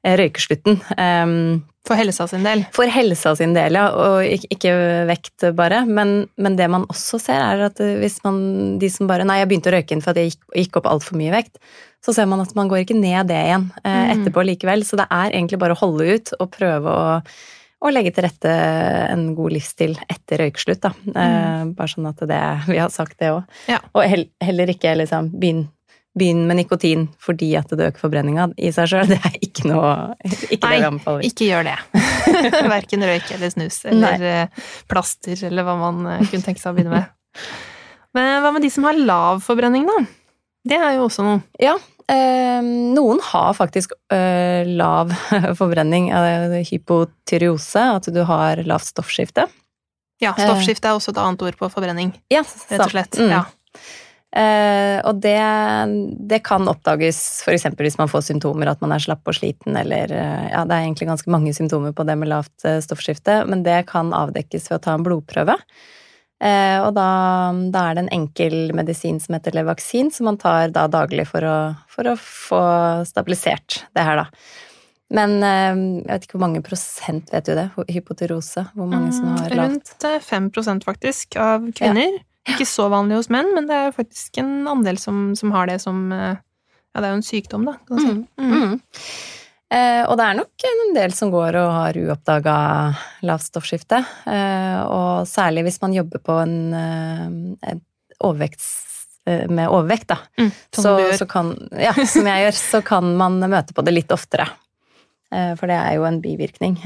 røykeslutten. 0.07 0.79
Um, 0.97 1.65
for 1.87 1.99
helsa 1.99 2.27
sin 2.27 2.43
del? 2.47 2.65
For 2.75 2.91
helsa 2.91 3.33
sin 3.39 3.53
del, 3.55 3.77
ja. 3.79 3.87
Og 3.95 4.47
ikke, 4.51 4.73
vekt, 5.07 5.47
bare. 5.59 5.85
Men, 5.87 6.17
men, 6.35 6.57
det 6.59 6.67
man 6.73 6.87
også 6.91 7.21
ser, 7.23 7.43
er 7.43 7.67
at 7.69 7.83
hvis 8.01 8.19
man 8.25 8.79
De 8.83 8.91
som 8.91 9.07
bare 9.11 9.27
Nei, 9.27 9.39
jeg 9.41 9.51
begynte 9.51 9.71
å 9.71 9.77
røyke 9.77 9.95
inn 9.95 10.03
for 10.03 10.15
at 10.15 10.21
jeg 10.21 10.33
gikk, 10.33 10.49
gikk 10.65 10.81
opp 10.81 10.89
altfor 10.91 11.19
mye 11.21 11.35
vekt. 11.35 11.61
Så 12.05 12.15
ser 12.17 12.27
man 12.31 12.43
at 12.43 12.55
man 12.59 12.71
går 12.71 12.85
ikke 12.85 12.99
ned 12.99 13.31
det 13.31 13.39
igjen 13.49 13.69
eh, 13.83 13.93
mm. 13.93 14.11
etterpå 14.17 14.47
likevel. 14.47 14.83
Så 14.87 14.99
det 14.99 15.07
er 15.11 15.31
egentlig 15.31 15.61
bare 15.63 15.77
å 15.77 15.83
holde 15.83 16.09
ut 16.11 16.35
og 16.41 16.51
prøve 16.55 16.91
å, 16.91 17.15
å 17.87 17.95
legge 17.95 18.15
til 18.17 18.27
rette 18.27 18.57
en 19.13 19.29
god 19.39 19.55
livsstil 19.55 19.97
etter 20.11 20.43
røykeslutt. 20.43 20.83
Da. 20.89 20.93
Mm. 21.07 21.17
Eh, 21.23 21.63
bare 21.79 21.95
sånn 21.95 22.11
at 22.11 22.27
det, 22.27 22.43
vi 22.67 22.83
har 22.83 22.93
sagt 22.95 23.19
det 23.23 23.31
òg. 23.37 23.59
Ja. 23.71 23.81
Og 23.95 24.03
heller 24.43 24.75
ikke 24.75 24.99
liksom 24.99 25.31
begynn 25.39 25.67
Begynn 26.17 26.47
med 26.49 26.57
nikotin 26.63 27.07
fordi 27.21 27.51
at 27.59 27.73
det 27.77 27.91
øker 27.91 28.07
forbrenninga 28.07 28.49
i 28.57 28.71
seg 28.73 28.89
sjøl. 28.93 29.09
Det 29.13 29.19
er 29.21 29.35
ikke 29.45 29.69
noe 29.69 29.91
ikke 30.25 30.63
Nei, 30.71 30.79
det 30.81 30.91
anbefaler. 30.91 31.27
ikke 31.29 31.49
gjør 31.51 31.67
det. 31.69 31.77
Verken 32.77 33.05
røyk 33.11 33.33
eller 33.37 33.53
snus 33.53 33.83
eller 33.85 34.21
Nei. 34.23 34.31
Eh, 34.45 34.69
plaster 34.89 35.43
eller 35.51 35.67
hva 35.67 35.77
man 35.81 36.07
eh, 36.15 36.23
kunne 36.31 36.47
tenke 36.47 36.63
seg 36.63 36.73
å 36.73 36.79
begynne 36.79 37.03
med. 37.03 37.43
Men 38.17 38.41
hva 38.41 38.55
med 38.57 38.65
de 38.65 38.71
som 38.73 38.87
har 38.89 38.97
lav 38.97 39.43
forbrenning, 39.45 39.85
da? 39.89 39.99
Det 40.67 40.79
er 40.81 40.97
jo 40.97 41.05
også 41.07 41.27
noe. 41.27 41.43
Ja, 41.63 41.77
eh, 42.11 42.65
noen 42.97 43.21
har 43.29 43.53
faktisk 43.59 43.93
eh, 44.13 44.65
lav 44.67 45.13
forbrenning 45.61 46.09
eh, 46.17 46.57
hypotyreose, 46.71 47.85
at 48.01 48.09
du 48.11 48.23
har 48.27 48.65
lavt 48.67 48.89
stoffskifte. 48.89 49.47
Ja, 50.23 50.33
stoffskifte 50.33 50.89
er 50.89 50.97
også 50.97 51.13
et 51.13 51.21
annet 51.21 51.45
ord 51.45 51.61
på 51.61 51.69
forbrenning. 51.71 52.15
Ja, 52.33 52.41
rett 52.41 52.87
og 52.87 52.95
slett. 52.95 53.21
Mm. 53.21 53.35
Ja. 53.37 53.45
Uh, 54.35 54.99
og 55.07 55.21
det, 55.23 55.39
det, 56.29 56.43
kan 56.45 56.67
oppdages 56.69 57.19
f.eks. 57.47 57.69
hvis 57.79 57.97
man 57.97 58.11
får 58.11 58.27
symptomer 58.27 58.69
at 58.69 58.83
man 58.83 58.93
er 58.93 59.01
slapp 59.01 59.25
og 59.25 59.37
sliten, 59.39 59.79
eller 59.79 60.11
uh, 60.13 60.49
Ja, 60.51 60.65
det 60.67 60.75
er 60.75 60.83
egentlig 60.89 61.09
ganske 61.09 61.33
mange 61.33 61.55
symptomer 61.57 61.95
på 61.97 62.05
det 62.05 62.19
med 62.19 62.29
lavt 62.33 62.67
uh, 62.67 62.81
stoffskifte, 62.85 63.45
men 63.49 63.63
det 63.65 63.85
kan 63.89 64.11
avdekkes 64.17 64.69
ved 64.69 64.81
å 64.81 64.83
ta 64.89 64.97
en 64.97 65.07
blodprøve. 65.07 65.57
og 66.37 66.91
da, 66.99 67.09
da, 67.73 67.83
er 67.87 67.95
det 67.97 68.03
en 68.03 68.13
enkel 68.13 68.75
medisin 68.77 69.23
som 69.25 69.39
heter 69.39 69.55
Levaksin, 69.57 70.11
som 70.13 70.29
man 70.29 70.37
tar 70.37 70.69
da 70.75 70.85
daglig 70.91 71.25
for 71.31 71.47
å, 71.47 71.57
for 71.89 72.11
å 72.11 72.17
få 72.21 72.63
stabilisert 73.09 73.87
det 73.97 74.05
her, 74.05 74.21
da. 74.21 74.27
Men 75.17 75.39
jeg 75.41 76.11
vet 76.11 76.27
ikke 76.27 76.37
hvor 76.37 76.45
mange 76.45 76.65
prosent, 76.67 77.31
vet 77.33 77.49
du 77.49 77.55
det? 77.57 77.71
Hypoterose? 77.89 78.67
Hvor 78.75 78.91
mange 78.91 79.15
som 79.17 79.31
har 79.33 79.49
mm, 79.49 79.57
lavt 79.57 79.95
Rundt 80.05 80.27
5% 80.29 80.85
faktisk 80.85 81.39
av 81.41 81.71
kvinner. 81.73 82.19
Ja. 82.19 82.25
Ikke 82.47 82.67
så 82.69 82.89
vanlig 82.93 83.19
hos 83.19 83.31
menn, 83.33 83.49
men 83.57 83.67
det 83.69 83.77
er 83.77 83.89
jo 83.89 83.97
faktisk 83.97 84.39
en 84.43 84.69
andel 84.71 85.01
som, 85.03 85.31
som 85.39 85.55
har 85.55 85.71
det 85.71 85.81
som 85.83 86.07
eh, 86.15 86.37
Ja, 86.95 87.03
det 87.03 87.09
er 87.09 87.13
jo 87.13 87.19
en 87.19 87.27
sykdom, 87.27 87.67
da. 87.69 87.75
Kan 87.89 88.01
si. 88.01 88.13
Mm. 88.15 88.47
Mm. 88.47 88.55
mm. 88.63 88.79
Eh, 89.67 90.03
og 90.07 90.15
det 90.15 90.27
er 90.29 90.37
nok 90.39 90.65
en 90.69 90.93
del 90.95 91.15
som 91.15 91.33
går 91.33 91.57
og 91.59 91.71
har 91.75 91.97
uoppdaga 91.99 92.57
lavt 93.27 93.49
stoffskifte. 93.49 93.99
Eh, 94.31 94.79
og 94.87 95.27
særlig 95.27 95.67
hvis 95.67 95.81
man 95.83 95.97
jobber 95.97 96.23
på 96.23 96.37
en, 96.45 96.59
en 96.71 97.83
overvekts, 98.23 98.69
eh, 99.27 99.49
med 99.51 99.67
overvekt, 99.69 100.09
da. 100.15 100.21
Mm, 100.39 100.53
så, 100.71 100.95
så 101.19 101.27
kan, 101.27 101.51
ja, 101.83 101.93
som 102.07 102.31
jeg 102.31 102.47
gjør, 102.47 102.61
så 102.61 102.83
kan 102.87 103.11
man 103.19 103.41
møte 103.43 103.75
på 103.75 103.85
det 103.87 103.97
litt 103.97 104.15
oftere. 104.15 104.49
Eh, 105.37 105.53
for 105.59 105.69
det 105.71 105.77
er 105.77 105.97
jo 105.99 106.07
en 106.09 106.21
bivirkning. 106.23 106.77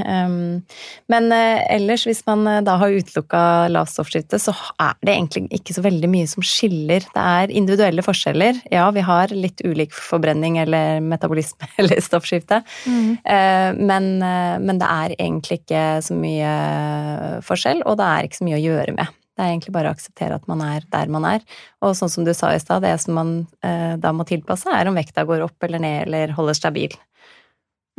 Men 1.11 1.31
eh, 1.35 1.63
ellers, 1.77 2.07
hvis 2.09 2.23
man 2.29 2.47
eh, 2.51 2.63
da 2.67 2.77
har 2.81 2.97
utelukka 2.97 3.43
lavstoffskifte, 3.73 4.41
så 4.43 4.55
er 4.83 4.97
det 5.07 5.15
egentlig 5.15 5.45
ikke 5.61 5.77
så 5.77 5.85
veldig 5.85 6.11
mye 6.11 6.31
som 6.31 6.45
skiller. 6.47 7.07
Det 7.15 7.27
er 7.37 7.55
individuelle 7.61 8.05
forskjeller. 8.07 8.63
Ja, 8.73 8.89
vi 8.97 9.05
har 9.07 9.35
litt 9.35 9.63
ulik 9.67 9.95
forbrenning 9.95 10.59
eller 10.63 11.03
metabolisme 11.05 11.71
eller 11.81 12.01
stoffskifte, 12.03 12.63
mm. 12.87 13.21
men, 13.79 14.07
men, 14.21 14.79
det 14.81 14.89
er 14.89 15.15
egentlig 15.19 15.61
ikke 15.61 15.83
så 16.05 16.17
mye 16.17 16.51
forskjell, 17.47 17.83
og 17.89 17.99
det 18.01 18.07
er 18.07 18.27
ikke 18.27 18.39
så 18.41 18.47
mye 18.47 18.59
å 18.59 18.63
gjøre 18.63 18.95
med. 18.97 19.17
Det 19.37 19.45
er 19.45 19.53
egentlig 19.53 19.75
bare 19.75 19.91
å 19.91 19.97
akseptere 19.97 20.37
at 20.37 20.49
man 20.51 20.63
er 20.65 20.85
der 20.93 21.13
man 21.13 21.27
er. 21.29 21.45
Og 21.85 21.95
sånn 21.97 22.13
som 22.13 22.27
du 22.27 22.33
sa 22.37 22.53
i 22.55 22.61
stad, 22.61 22.85
det 22.85 22.93
som 23.03 23.17
man 23.17 23.31
da 23.61 24.13
må 24.17 24.27
tilpasse, 24.29 24.69
er 24.73 24.91
om 24.91 24.99
vekta 24.99 25.25
går 25.29 25.47
opp 25.47 25.69
eller 25.69 25.83
ned 25.83 26.03
eller 26.09 26.35
holder 26.37 26.59
stabil. 26.59 26.97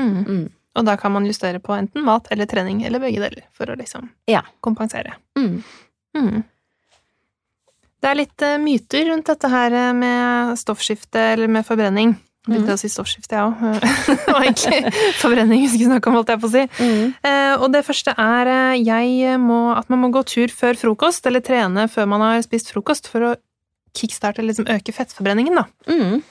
Mm. 0.02 0.24
Mm. 0.26 0.50
Og 0.80 0.88
da 0.88 0.96
kan 1.00 1.12
man 1.12 1.28
justere 1.28 1.60
på 1.60 1.76
enten 1.76 2.06
mat 2.08 2.30
eller 2.32 2.48
trening, 2.50 2.82
eller 2.88 3.04
begge 3.04 3.22
deler, 3.24 3.46
for 3.56 3.72
å 3.72 3.78
liksom 3.80 4.08
ja. 4.32 4.44
kompensere. 4.64 5.18
Mm. 5.40 5.62
mm. 6.18 6.42
Det 8.02 8.10
er 8.10 8.18
litt 8.18 8.44
uh, 8.48 8.58
myter 8.58 9.12
rundt 9.12 9.28
dette 9.30 9.50
her 9.52 9.74
eh, 9.78 9.92
med 9.94 10.56
stoffskifte 10.58 11.22
eller 11.36 11.52
med 11.54 11.62
forbrenning. 11.68 12.16
Begynte 12.48 12.72
mm. 12.72 12.74
å 12.74 12.82
si 12.82 12.90
stoffskifte, 12.90 13.38
jeg 13.38 13.44
ja. 13.44 13.52
òg. 13.70 13.84
det 14.08 14.34
var 14.34 14.46
egentlig 14.48 14.94
forbrenning 15.22 15.62
vi 15.62 15.70
skulle 15.70 15.92
snakke 15.92 16.10
om, 16.10 16.18
holdt 16.18 16.32
jeg 16.34 16.42
på 16.42 16.50
å 16.50 16.54
si. 16.56 16.64
Mm. 16.82 17.12
Uh, 17.22 17.54
og 17.60 17.68
det 17.76 17.84
første 17.86 18.16
er 18.18 18.50
uh, 18.74 19.38
må, 19.44 19.60
at 19.76 19.94
man 19.94 20.02
må 20.02 20.10
gå 20.16 20.26
tur 20.26 20.50
før 20.50 20.80
frokost, 20.82 21.30
eller 21.30 21.46
trene 21.46 21.86
før 21.94 22.10
man 22.10 22.26
har 22.26 22.42
spist 22.48 22.74
frokost, 22.74 23.12
for 23.12 23.28
å 23.28 23.36
kickstarte, 23.98 24.42
liksom 24.48 24.72
øke 24.72 24.96
fettforbrenningen, 24.96 25.62
da. 25.62 25.68
Mm. 25.92 26.24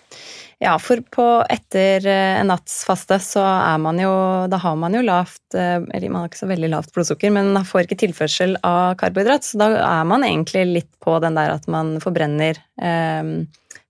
Ja, 0.61 0.75
for 0.77 1.01
på 1.09 1.25
etter 1.49 2.05
eh, 2.05 2.40
en 2.40 2.51
natts 2.53 2.83
faste 2.85 3.16
så 3.25 3.40
er 3.40 3.79
man 3.81 3.96
jo 3.96 4.11
Da 4.53 4.59
har 4.61 4.75
man 4.77 4.92
jo 4.92 5.01
lavt 5.01 5.57
eh, 5.57 5.79
Eller 5.81 6.12
man 6.12 6.20
har 6.20 6.29
ikke 6.29 6.42
så 6.42 6.51
veldig 6.51 6.68
lavt 6.75 6.92
blodsukker, 6.92 7.33
men 7.33 7.55
man 7.55 7.64
får 7.64 7.87
ikke 7.87 8.03
tilførsel 8.03 8.59
av 8.66 8.99
karbohydrat, 9.01 9.46
så 9.46 9.61
da 9.62 9.70
er 9.81 10.05
man 10.11 10.27
egentlig 10.27 10.66
litt 10.68 10.92
på 11.01 11.16
den 11.25 11.38
der 11.38 11.55
at 11.57 11.64
man 11.73 11.96
forbrenner 12.05 12.61
eh, 12.77 13.33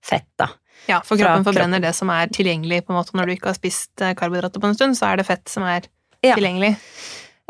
fett, 0.01 0.29
da. 0.39 0.47
Ja, 0.89 1.01
for 1.05 1.19
kroppen 1.19 1.43
forbrenner 1.45 1.77
kroppen. 1.77 1.89
det 1.89 1.93
som 1.97 2.09
er 2.13 2.31
tilgjengelig 2.33 2.85
på 2.85 2.93
en 2.93 2.99
måte 3.01 3.17
når 3.17 3.27
du 3.27 3.35
ikke 3.35 3.51
har 3.51 3.59
spist 3.59 4.01
eh, 4.01 4.15
karbohydrater 4.17 4.63
på 4.63 4.71
en 4.71 4.77
stund, 4.77 4.97
så 4.97 5.11
er 5.11 5.19
det 5.19 5.27
fett 5.27 5.51
som 5.51 5.67
er 5.67 5.85
ja. 6.23 6.33
tilgjengelig. 6.33 6.73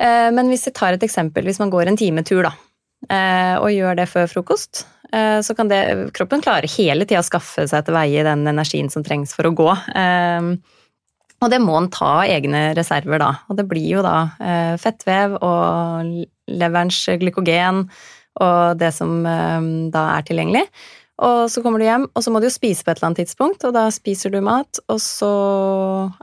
Eh, 0.02 0.30
men 0.34 0.50
hvis 0.52 0.68
vi 0.68 0.76
tar 0.76 0.98
et 0.98 1.06
eksempel, 1.06 1.46
hvis 1.48 1.62
man 1.62 1.72
går 1.74 1.92
en 1.92 2.00
timetur, 2.00 2.42
da, 2.50 2.56
eh, 3.08 3.56
og 3.62 3.70
gjør 3.74 4.02
det 4.02 4.10
før 4.12 4.28
frokost, 4.34 4.86
så 5.44 5.56
kan 5.56 5.68
det, 5.68 6.12
kroppen 6.16 6.44
klare 6.44 6.70
hele 6.72 7.08
tida 7.08 7.24
skaffe 7.26 7.66
seg 7.68 7.84
til 7.88 7.96
veie 7.98 8.24
den 8.24 8.46
energien 8.48 8.92
som 8.92 9.04
trengs 9.04 9.36
for 9.36 9.50
å 9.50 9.56
gå. 9.56 9.68
Eh, 9.96 10.54
og 11.42 11.52
det 11.52 11.60
må 11.64 11.76
en 11.80 11.90
ta 11.92 12.14
av 12.22 12.32
egne 12.32 12.70
reserver 12.78 13.20
da. 13.20 13.34
Og 13.50 13.60
det 13.60 13.68
blir 13.68 13.90
jo 13.98 14.06
da 14.06 14.16
eh, 14.40 14.76
fettvev 14.80 15.36
og 15.42 16.16
leverens 16.52 17.04
glykogen 17.20 17.86
og 18.42 18.80
det 18.80 18.94
som 18.96 19.26
da 19.92 20.04
er 20.14 20.24
tilgjengelig. 20.24 20.64
Og 21.22 21.52
så 21.52 21.60
kommer 21.62 21.82
du 21.82 21.86
hjem, 21.86 22.06
og 22.16 22.24
så 22.24 22.32
må 22.32 22.40
du 22.40 22.48
jo 22.48 22.54
spise 22.54 22.86
på 22.86 22.94
et 22.94 23.02
eller 23.02 23.10
annet 23.10 23.20
tidspunkt, 23.26 23.66
og 23.68 23.76
da 23.76 23.84
spiser 23.94 24.32
du 24.32 24.40
mat, 24.42 24.80
og 24.90 25.02
så 25.04 25.34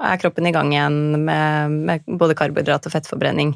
er 0.00 0.18
kroppen 0.18 0.48
i 0.48 0.54
gang 0.56 0.72
igjen 0.72 0.98
med, 1.28 1.76
med 1.84 2.08
både 2.08 2.34
karbohydrat 2.40 2.88
og 2.88 2.96
fettforbrenning. 2.96 3.52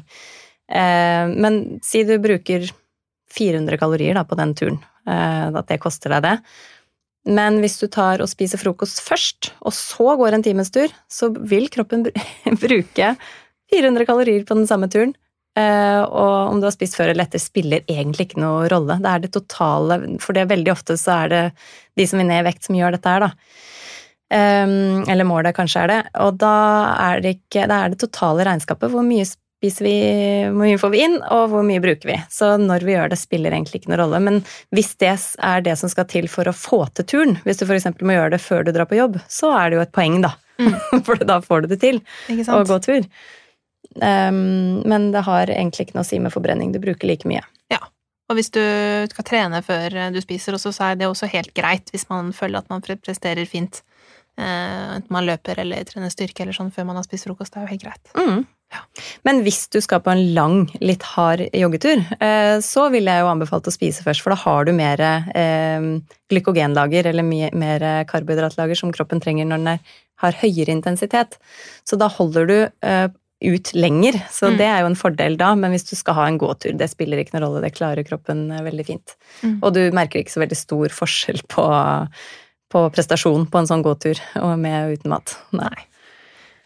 men 0.69 1.59
si 1.83 2.05
du 2.07 2.15
bruker 2.23 2.69
400 3.33 3.81
kalorier 3.81 4.15
da, 4.15 4.23
på 4.23 4.37
den 4.39 4.53
turen, 4.55 4.79
Eh, 4.79 4.92
at 5.05 5.67
det 5.67 5.81
koster 5.83 6.13
deg 6.15 6.23
det. 6.23 6.37
Men 7.23 7.61
hvis 7.63 7.77
du 7.79 7.87
tar 7.91 8.21
og 8.23 8.29
spiser 8.31 8.59
frokost 8.59 8.99
først, 9.03 9.53
og 9.63 9.75
så 9.75 10.15
går 10.19 10.35
en 10.35 10.43
times 10.43 10.71
tur, 10.75 10.91
så 11.07 11.29
vil 11.31 11.69
kroppen 11.71 12.05
bruke 12.63 13.13
400 13.73 14.07
kalorier 14.09 14.47
på 14.47 14.57
den 14.57 14.67
samme 14.67 14.89
turen. 14.91 15.15
Eh, 15.53 16.01
og 16.01 16.49
om 16.49 16.59
du 16.59 16.65
har 16.65 16.73
spist 16.73 16.97
før 16.97 17.11
eller 17.11 17.27
etter, 17.27 17.41
spiller 17.41 17.85
egentlig 17.85 18.27
ikke 18.27 18.41
noe 18.41 18.65
rolle. 18.71 18.97
Det 19.03 19.11
er 19.11 19.21
det 19.21 19.33
totale 19.35 19.99
For 20.23 20.33
det 20.33 20.43
er 20.43 20.49
veldig 20.49 20.73
ofte 20.73 20.97
så 20.97 21.19
er 21.23 21.31
det 21.33 21.43
de 21.99 22.07
som 22.09 22.19
vil 22.19 22.27
ned 22.29 22.41
i 22.41 22.47
vekt, 22.49 22.65
som 22.65 22.77
gjør 22.77 22.97
dette 22.97 23.13
her, 23.13 23.27
da. 23.27 23.31
Um, 24.33 25.03
eller 25.11 25.27
målet 25.29 25.53
kanskje 25.53 25.83
er 25.83 25.91
det. 25.91 25.99
Og 26.25 26.39
da 26.41 26.55
er 27.05 27.21
det, 27.21 27.35
ikke, 27.37 27.67
da 27.69 27.83
er 27.83 27.93
det 27.93 28.01
totale 28.01 28.47
regnskapet. 28.47 28.89
Hvor 28.89 29.05
mye 29.05 29.27
spiser 29.63 29.87
vi, 29.87 29.97
hvor 30.51 30.65
mye 30.65 30.79
får 30.81 30.91
vi 30.91 31.03
inn, 31.05 31.13
og 31.31 31.45
hvor 31.53 31.63
mye 31.63 31.81
bruker 31.83 32.09
vi. 32.09 32.17
Så 32.31 32.53
når 32.59 32.83
vi 32.83 32.97
gjør 32.97 33.13
det, 33.13 33.19
spiller 33.21 33.55
egentlig 33.55 33.79
ikke 33.79 33.93
noen 33.93 34.01
rolle. 34.03 34.19
Men 34.23 34.41
hvis 34.75 34.91
det 34.99 35.13
er 35.39 35.63
det 35.63 35.77
som 35.79 35.91
skal 35.91 36.07
til 36.11 36.27
for 36.31 36.49
å 36.49 36.55
få 36.55 36.83
til 36.99 37.07
turen, 37.07 37.37
hvis 37.45 37.61
du 37.61 37.67
f.eks. 37.67 37.87
må 38.03 38.17
gjøre 38.17 38.35
det 38.35 38.41
før 38.43 38.67
du 38.67 38.73
drar 38.75 38.89
på 38.89 38.99
jobb, 38.99 39.21
så 39.31 39.53
er 39.55 39.71
det 39.71 39.79
jo 39.79 39.85
et 39.85 39.95
poeng, 39.95 40.19
da. 40.25 40.33
Mm. 40.59 40.75
for 41.07 41.23
da 41.23 41.39
får 41.43 41.63
du 41.63 41.71
det 41.71 41.79
til 41.83 42.01
å 42.51 42.59
gå 42.67 42.79
tur. 42.83 43.07
Um, 43.95 44.81
men 44.89 45.11
det 45.13 45.23
har 45.27 45.51
egentlig 45.53 45.87
ikke 45.87 45.97
noe 45.97 46.05
å 46.05 46.11
si 46.11 46.19
med 46.19 46.33
forbrenning. 46.33 46.73
Du 46.75 46.81
bruker 46.83 47.07
like 47.07 47.29
mye. 47.29 47.43
Ja. 47.71 47.79
Og 48.31 48.39
hvis 48.39 48.51
du 48.53 48.63
skal 49.11 49.27
trene 49.27 49.63
før 49.63 49.95
du 50.13 50.19
spiser 50.23 50.57
også, 50.57 50.73
så 50.75 50.91
er 50.91 50.99
det 50.99 51.07
også 51.07 51.31
helt 51.31 51.53
greit 51.55 51.91
hvis 51.93 52.09
man 52.11 52.33
føler 52.35 52.63
at 52.63 52.71
man 52.73 52.83
presterer 52.83 53.47
fint. 53.47 53.83
Uh, 54.33 54.97
enten 54.97 55.13
man 55.13 55.27
løper 55.27 55.59
eller 55.61 55.85
trener 55.85 56.09
styrke 56.09 56.41
eller 56.41 56.57
sånn 56.57 56.71
før 56.73 56.87
man 56.89 56.97
har 56.97 57.07
spist 57.07 57.29
frokost. 57.29 57.53
Det 57.53 57.61
er 57.61 57.67
jo 57.67 57.73
helt 57.75 57.87
greit. 57.87 58.13
Mm. 58.17 58.45
Men 59.27 59.41
hvis 59.45 59.65
du 59.73 59.79
skal 59.83 60.03
på 60.05 60.13
en 60.13 60.23
lang, 60.35 60.57
litt 60.83 61.05
hard 61.13 61.45
joggetur, 61.53 62.03
uh, 62.19 62.57
så 62.63 62.87
vil 62.93 63.09
jeg 63.09 63.23
jo 63.23 63.31
anbefale 63.31 63.71
å 63.71 63.75
spise 63.75 64.05
først, 64.05 64.23
for 64.25 64.35
da 64.35 64.39
har 64.43 64.69
du 64.69 64.73
mer 64.77 65.03
uh, 65.03 65.89
glykogenlager, 66.33 67.11
eller 67.11 67.27
mer 67.27 67.87
karbohydratlager, 68.09 68.79
som 68.79 68.93
kroppen 68.95 69.23
trenger 69.23 69.49
når 69.49 69.65
den 69.65 69.83
har 70.23 70.39
høyere 70.39 70.71
intensitet. 70.71 71.39
Så 71.87 71.99
da 71.99 72.07
holder 72.11 72.49
du 72.49 72.57
ut 73.43 73.73
lenger, 73.75 74.17
så 74.31 74.49
mm. 74.49 74.57
det 74.59 74.67
er 74.67 74.81
jo 74.81 74.89
en 74.89 74.97
fordel 74.97 75.35
da. 75.39 75.51
Men 75.59 75.73
hvis 75.75 75.87
du 75.89 75.95
skal 75.99 76.17
ha 76.17 76.27
en 76.29 76.39
gåtur, 76.41 76.73
det 76.79 76.89
spiller 76.91 77.21
ikke 77.21 77.35
noen 77.35 77.47
rolle, 77.47 77.63
det 77.65 77.73
klarer 77.75 78.07
kroppen 78.07 78.45
eh, 78.51 78.63
veldig 78.65 78.85
fint. 78.87 79.15
Mm. 79.43 79.57
Og 79.59 79.73
du 79.75 79.81
merker 79.95 80.21
ikke 80.21 80.35
så 80.35 80.43
veldig 80.43 80.59
stor 80.59 80.95
forskjell 80.95 81.43
på, 81.51 81.65
på 82.73 82.85
prestasjon 82.95 83.47
på 83.51 83.61
en 83.61 83.69
sånn 83.69 83.85
gåtur 83.85 84.21
og 84.41 84.55
med 84.61 84.79
og 84.87 84.99
uten 84.99 85.15
mat. 85.15 85.35
Nei. 85.55 85.75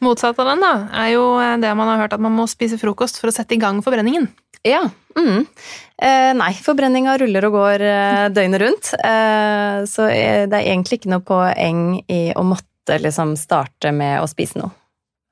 Motsatt 0.04 0.38
av 0.40 0.52
den, 0.52 0.62
da, 0.62 0.74
er 0.94 1.14
jo 1.16 1.24
det 1.62 1.72
man 1.78 1.90
har 1.90 2.04
hørt 2.04 2.14
at 2.14 2.22
man 2.22 2.36
må 2.38 2.46
spise 2.50 2.78
frokost 2.78 3.18
for 3.18 3.32
å 3.32 3.34
sette 3.34 3.56
i 3.56 3.62
gang 3.62 3.80
forbrenningen. 3.86 4.28
Ja. 4.68 4.84
Mm. 5.18 5.46
Eh, 5.98 6.32
nei, 6.38 6.52
forbrenninga 6.62 7.16
ruller 7.18 7.48
og 7.48 7.56
går 7.58 7.84
eh, 7.88 8.26
døgnet 8.34 8.62
rundt. 8.62 8.92
Eh, 8.94 9.86
så 9.90 10.10
det 10.10 10.54
er 10.54 10.68
egentlig 10.68 11.00
ikke 11.00 11.14
noe 11.14 11.26
poeng 11.26 11.86
i 12.06 12.22
å 12.38 12.44
måtte 12.46 13.00
liksom 13.02 13.34
starte 13.40 13.94
med 13.96 14.22
å 14.22 14.30
spise 14.30 14.62
noe. 14.62 14.74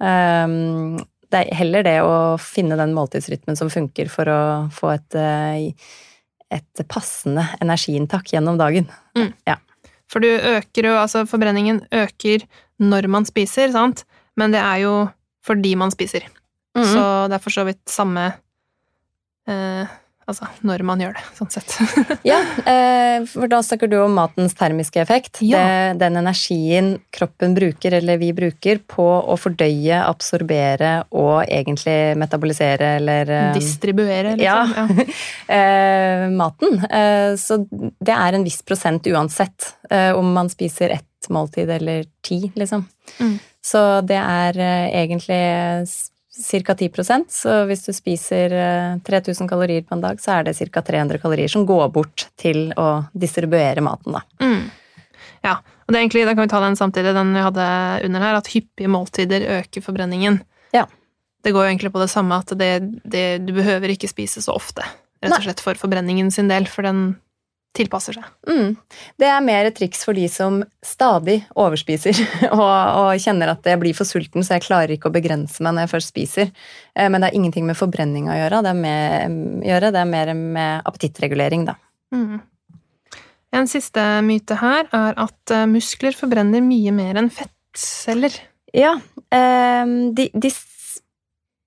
Um, 0.01 0.97
det 1.31 1.41
er 1.41 1.59
heller 1.59 1.85
det 1.85 1.99
å 2.03 2.15
finne 2.41 2.77
den 2.79 2.93
måltidsrytmen 2.95 3.57
som 3.59 3.71
funker 3.71 4.09
for 4.11 4.29
å 4.29 4.41
få 4.73 4.91
et, 4.95 5.15
eh, 5.19 5.71
et 6.57 6.83
passende 6.87 7.47
energiinntak 7.61 8.33
gjennom 8.33 8.59
dagen. 8.59 8.89
Mm. 9.17 9.33
Ja. 9.47 9.57
For 10.11 10.21
du 10.21 10.29
øker 10.29 10.91
jo, 10.91 10.93
altså 10.99 11.25
forbrenningen 11.29 11.85
øker 11.91 12.45
når 12.79 13.07
man 13.09 13.25
spiser, 13.25 13.71
sant? 13.73 14.05
Men 14.39 14.55
det 14.55 14.63
er 14.63 14.81
jo 14.85 14.95
fordi 15.45 15.75
man 15.79 15.93
spiser. 15.93 16.25
Mm. 16.75 16.87
Så 16.89 17.03
det 17.29 17.37
er 17.37 17.43
for 17.43 17.55
så 17.55 17.63
vidt 17.67 17.83
samme 17.87 18.25
eh, 19.47 19.93
Altså 20.25 20.47
når 20.65 20.81
man 20.81 21.01
gjør 21.03 21.11
det, 21.13 21.23
sånn 21.37 21.51
sett. 21.53 21.73
ja, 22.31 22.39
eh, 22.65 23.27
for 23.29 23.45
da 23.45 23.59
snakker 23.61 23.91
du 23.91 23.99
om 24.01 24.15
matens 24.17 24.55
termiske 24.57 24.97
effekt. 24.97 25.37
Ja. 25.45 25.59
Det, 25.61 25.99
den 26.01 26.17
energien 26.17 26.87
kroppen 27.13 27.53
bruker, 27.53 27.93
eller 27.99 28.17
vi 28.17 28.31
bruker, 28.33 28.81
på 28.89 29.05
å 29.05 29.35
fordøye, 29.37 29.99
absorbere 30.01 30.95
og 31.13 31.43
egentlig 31.45 32.15
metabolisere 32.17 32.95
eller 32.97 33.33
eh, 33.37 33.51
Distribuere, 33.53 34.33
liksom. 34.41 34.73
Ja. 34.73 34.87
ja. 34.89 35.07
Eh, 35.55 36.23
maten. 36.33 36.79
Så 37.37 37.59
det 37.69 38.13
er 38.15 38.33
en 38.33 38.43
viss 38.47 38.63
prosent 38.65 39.05
uansett 39.05 39.67
om 40.17 40.31
man 40.33 40.49
spiser 40.49 40.95
ett 40.95 41.29
måltid 41.29 41.69
eller 41.69 42.07
ti, 42.25 42.39
liksom. 42.57 42.87
Mm. 43.21 43.35
Så 43.65 43.81
det 44.05 44.19
er 44.21 44.59
egentlig 44.61 45.41
ca. 46.35 46.73
10% 46.75 47.31
så 47.31 47.53
hvis 47.69 47.85
du 47.85 47.93
spiser 47.95 48.53
3000 49.05 49.45
eh, 49.45 49.49
kalorier 49.49 49.85
på 49.85 49.95
en 49.95 50.03
dag, 50.03 50.19
så 50.21 50.39
er 50.39 50.47
det 50.47 50.57
ca. 50.57 50.81
300 50.81 51.21
kalorier 51.23 51.51
som 51.51 51.65
går 51.67 51.87
bort 51.95 52.27
til 52.39 52.73
å 52.77 53.05
distribuere 53.13 53.83
maten, 53.85 54.17
da. 54.17 54.23
Mm. 54.43 54.67
Ja, 55.45 55.59
og 55.61 55.93
det 55.93 55.97
er 55.97 56.03
egentlig, 56.03 56.25
da 56.25 56.33
kan 56.33 56.47
vi 56.47 56.51
ta 56.51 56.61
den 56.63 56.77
samtidig, 56.77 57.13
den 57.15 57.33
vi 57.35 57.45
hadde 57.45 57.65
under 58.07 58.25
her, 58.25 58.39
at 58.39 58.51
hyppige 58.51 58.91
måltider 58.91 59.45
øker 59.59 59.85
forbrenningen. 59.85 60.41
Ja. 60.73 60.87
Det 61.45 61.53
går 61.53 61.67
jo 61.67 61.73
egentlig 61.75 61.93
på 61.93 62.01
det 62.01 62.09
samme, 62.11 62.41
at 62.41 62.51
det, 62.57 62.71
det, 63.05 63.25
du 63.45 63.53
behøver 63.53 63.93
ikke 63.93 64.09
spise 64.09 64.41
så 64.41 64.55
ofte, 64.57 64.85
rett 65.23 65.37
og 65.37 65.45
slett 65.45 65.61
for 65.63 65.77
forbrenningen 65.79 66.33
sin 66.33 66.49
del, 66.51 66.65
for 66.67 66.87
den 66.87 67.13
tilpasser 67.75 68.17
seg. 68.17 68.25
Mm. 68.49 68.75
Det 69.19 69.27
er 69.29 69.43
mer 69.45 69.69
et 69.69 69.75
triks 69.77 70.05
for 70.07 70.17
de 70.17 70.25
som 70.31 70.61
stadig 70.85 71.41
overspiser 71.59 72.17
og, 72.55 72.63
og, 72.63 73.11
kjenner 73.21 73.53
at 73.53 73.67
jeg 73.67 73.81
blir 73.81 73.97
for 73.97 74.07
sulten, 74.07 74.45
så 74.45 74.57
jeg 74.57 74.65
klarer 74.67 74.95
ikke 74.95 75.11
å 75.11 75.15
begrense 75.15 75.63
meg 75.63 75.75
når 75.75 75.85
jeg 75.85 75.93
først 75.95 76.13
spiser. 76.13 76.51
Eh, 76.95 77.09
men 77.09 77.19
det 77.19 77.29
har 77.29 77.39
ingenting 77.39 77.67
med 77.67 77.79
forbrenning 77.79 78.29
å 78.31 78.37
gjøre. 78.39 78.63
Det 78.65 78.73
er, 78.73 78.81
med, 78.81 79.39
gjøre, 79.69 79.93
det 79.95 80.03
er 80.03 80.11
mer 80.11 80.33
med 80.39 80.91
appetittregulering, 80.91 81.67
da. 81.69 81.77
Mm. 82.15 82.43
En 83.55 83.69
siste 83.71 84.03
myte 84.25 84.57
her 84.59 84.87
er 84.95 85.17
at 85.25 85.55
eh, 85.55 85.67
muskler 85.69 86.15
forbrenner 86.15 86.63
mye 86.63 86.93
mer 86.95 87.21
enn 87.21 87.31
fettceller. 87.33 88.35
Ja, 88.75 88.97
eh, 89.31 89.95
de, 90.15 90.29
de 90.33 90.51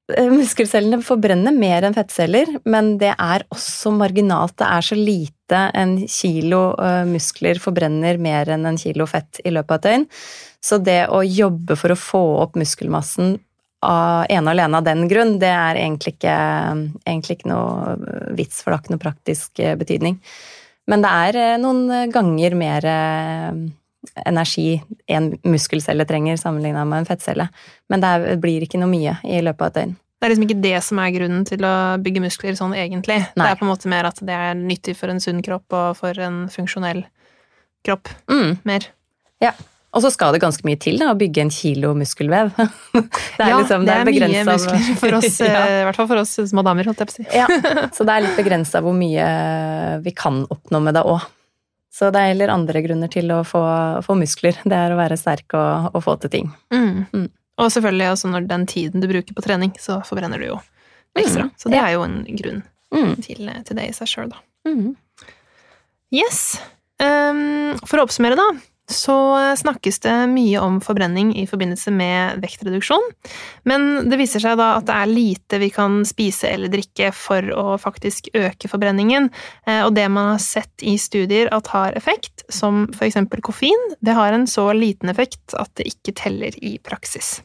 Muskelcellene 0.08 1.02
forbrenner 1.04 1.52
mer 1.52 1.84
enn 1.84 1.92
fettceller, 1.92 2.48
men 2.64 2.94
det 3.00 3.10
er 3.12 3.42
også 3.52 3.90
marginalt. 3.92 4.54
Det 4.56 4.68
er 4.68 4.86
så 4.86 4.96
lite 4.96 5.58
en 5.76 5.98
kilo 6.08 6.62
eh, 6.80 7.02
muskler 7.08 7.60
forbrenner 7.60 8.16
mer 8.20 8.48
enn 8.54 8.64
en 8.70 8.78
kilo 8.80 9.04
fett 9.10 9.42
i 9.44 9.52
løpet 9.52 9.74
av 9.74 9.76
et 9.76 9.84
døgn. 9.88 10.06
Så 10.64 10.78
det 10.80 11.02
å 11.12 11.20
jobbe 11.20 11.76
for 11.76 11.92
å 11.92 12.00
få 12.00 12.22
opp 12.40 12.56
muskelmassen 12.56 13.36
av 13.84 14.24
ene 14.32 14.48
og 14.48 14.54
alene 14.54 14.80
av 14.80 14.86
den 14.88 15.04
grunn, 15.10 15.36
det 15.42 15.52
er 15.52 15.82
egentlig 15.82 16.16
ikke, 16.16 16.38
egentlig 17.04 17.36
ikke 17.36 17.52
noe 17.52 18.32
vits, 18.38 18.62
for 18.62 18.72
det 18.72 18.78
har 18.78 18.86
ikke 18.86 18.96
noe 18.96 19.04
praktisk 19.04 19.60
eh, 19.60 19.76
betydning. 19.76 20.16
Men 20.88 21.04
det 21.04 21.12
er 21.28 21.42
eh, 21.42 21.58
noen 21.60 22.08
ganger 22.14 22.56
mer 22.56 22.88
energi 24.26 24.80
en 25.06 25.30
muskelcelle 25.44 26.06
trenger 26.08 26.38
sammenligna 26.40 26.84
med 26.88 27.02
en 27.02 27.08
fettcelle. 27.08 27.48
Men 27.88 28.04
det 28.04 28.36
blir 28.42 28.66
ikke 28.66 28.80
noe 28.80 28.90
mye 28.90 29.16
i 29.24 29.40
løpet 29.44 29.64
av 29.64 29.72
et 29.72 29.80
døgn. 29.80 29.96
Det 30.18 30.26
er 30.26 30.32
liksom 30.32 30.46
ikke 30.48 30.62
det 30.64 30.78
som 30.82 30.98
er 30.98 31.14
grunnen 31.14 31.44
til 31.46 31.62
å 31.62 31.74
bygge 32.02 32.22
muskler 32.24 32.56
sånn 32.58 32.74
egentlig. 32.74 33.20
Nei. 33.38 33.44
Det 33.44 33.50
er 33.52 33.58
på 33.60 33.66
en 33.66 33.70
måte 33.70 33.90
mer 33.90 34.08
at 34.08 34.18
det 34.18 34.34
er 34.34 34.58
nyttig 34.58 34.96
for 34.98 35.12
en 35.12 35.22
sunn 35.22 35.44
kropp 35.46 35.76
og 35.78 35.98
for 36.00 36.18
en 36.24 36.46
funksjonell 36.50 37.04
kropp. 37.86 38.10
Mm. 38.30 38.56
Mer. 38.66 38.88
Ja. 39.44 39.52
Og 39.94 40.02
så 40.04 40.10
skal 40.12 40.34
det 40.34 40.42
ganske 40.42 40.66
mye 40.68 40.76
til 40.80 40.98
da, 41.00 41.12
å 41.14 41.18
bygge 41.18 41.44
en 41.46 41.52
kilo 41.54 41.94
muskelvev. 41.96 42.50
Det 43.38 43.46
er, 43.46 43.52
ja, 43.52 43.58
liksom, 43.60 43.84
det 43.86 43.94
det 43.94 44.18
er 44.18 44.30
mye 44.34 44.42
muskler 44.48 44.86
for 44.98 45.14
oss, 45.20 45.36
ja. 45.46 45.60
Eh, 45.62 45.76
i 45.78 45.84
hvert 45.86 45.96
fall 46.00 46.08
for 46.10 46.20
oss 46.24 46.32
små 46.50 46.64
damer, 46.66 46.88
holdt 46.90 47.04
jeg 47.04 47.08
på 47.08 47.14
å 47.14 47.16
si. 47.20 47.26
ja, 47.38 47.46
så 47.94 48.02
det 48.02 48.16
er 48.16 48.24
litt 48.24 48.40
begrensa 48.40 48.82
hvor 48.82 48.96
mye 48.98 49.28
vi 50.02 50.12
kan 50.18 50.40
oppnå 50.50 50.80
med 50.82 50.98
det 50.98 51.04
òg. 51.06 51.22
Så 51.98 52.12
det 52.14 52.20
er 52.20 52.30
heller 52.30 52.52
andre 52.54 52.82
grunner 52.84 53.10
til 53.10 53.30
å 53.34 53.40
få, 53.46 53.60
få 54.06 54.14
muskler. 54.20 54.58
Det 54.62 54.76
er 54.76 54.94
å 54.94 54.98
være 55.00 55.18
sterk 55.18 55.56
og, 55.58 55.90
og 55.90 56.04
få 56.04 56.14
til 56.22 56.30
ting. 56.30 56.50
Mm. 56.70 57.08
Mm. 57.10 57.28
Og 57.58 57.72
selvfølgelig 57.74 58.10
også 58.12 58.30
når 58.30 58.46
den 58.46 58.66
tiden 58.70 59.02
du 59.02 59.08
bruker 59.10 59.34
på 59.34 59.42
trening, 59.42 59.72
så 59.82 59.98
forbrenner 60.06 60.38
du 60.38 60.46
jo 60.52 60.60
ekstra. 61.18 61.48
Mm. 61.48 61.54
Så 61.58 61.72
det 61.72 61.80
er 61.82 61.96
jo 61.96 62.04
en 62.06 62.20
grunn 62.38 62.62
mm. 62.94 63.14
til, 63.26 63.50
til, 63.66 63.80
det 63.80 63.88
i 63.88 63.96
seg 63.96 64.12
sjøl, 64.12 64.30
da. 64.30 64.38
Mm. 64.68 64.92
Yes. 66.14 66.60
Um, 67.02 67.74
for 67.82 67.98
å 67.98 68.06
oppsummere, 68.06 68.38
da, 68.38 68.46
så 68.88 69.16
snakkes 69.56 70.00
det 70.00 70.14
mye 70.32 70.60
om 70.64 70.78
forbrenning 70.80 71.34
i 71.36 71.44
forbindelse 71.46 71.92
med 71.92 72.40
vektreduksjon. 72.40 73.04
Men 73.68 74.08
det 74.08 74.16
viser 74.20 74.42
seg 74.42 74.56
da 74.60 74.70
at 74.78 74.86
det 74.88 74.96
er 74.96 75.10
lite 75.10 75.60
vi 75.60 75.68
kan 75.74 76.00
spise 76.08 76.48
eller 76.48 76.72
drikke 76.72 77.10
for 77.16 77.44
å 77.52 77.76
faktisk 77.80 78.30
øke 78.32 78.70
forbrenningen. 78.70 79.28
Eh, 79.68 79.82
og 79.84 79.92
det 79.98 80.08
man 80.12 80.32
har 80.32 80.42
sett 80.42 80.84
i 80.84 80.96
studier 81.00 81.52
at 81.54 81.68
har 81.74 81.96
effekt, 82.00 82.46
som 82.48 82.86
for 82.94 83.08
eksempel 83.08 83.44
koffein, 83.44 83.92
det 84.00 84.16
har 84.16 84.32
en 84.32 84.48
så 84.48 84.70
liten 84.72 85.12
effekt 85.12 85.56
at 85.58 85.70
det 85.76 85.90
ikke 85.92 86.16
teller 86.16 86.56
i 86.64 86.78
praksis. 86.80 87.38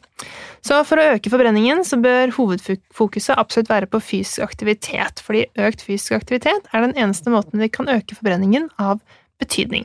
Så 0.64 0.78
for 0.88 1.00
å 1.00 1.08
øke 1.14 1.32
forbrenningen 1.32 1.84
så 1.84 1.98
bør 2.00 2.32
hovedfokuset 2.38 3.36
absolutt 3.36 3.68
være 3.68 3.90
på 3.92 4.00
fysisk 4.00 4.46
aktivitet, 4.46 5.20
fordi 5.20 5.44
økt 5.60 5.84
fysisk 5.84 6.16
aktivitet 6.16 6.72
er 6.72 6.86
den 6.86 6.96
eneste 6.96 7.32
måten 7.34 7.60
vi 7.60 7.68
kan 7.68 7.90
øke 7.92 8.16
forbrenningen 8.16 8.70
av 8.80 9.02
betydning. 9.42 9.84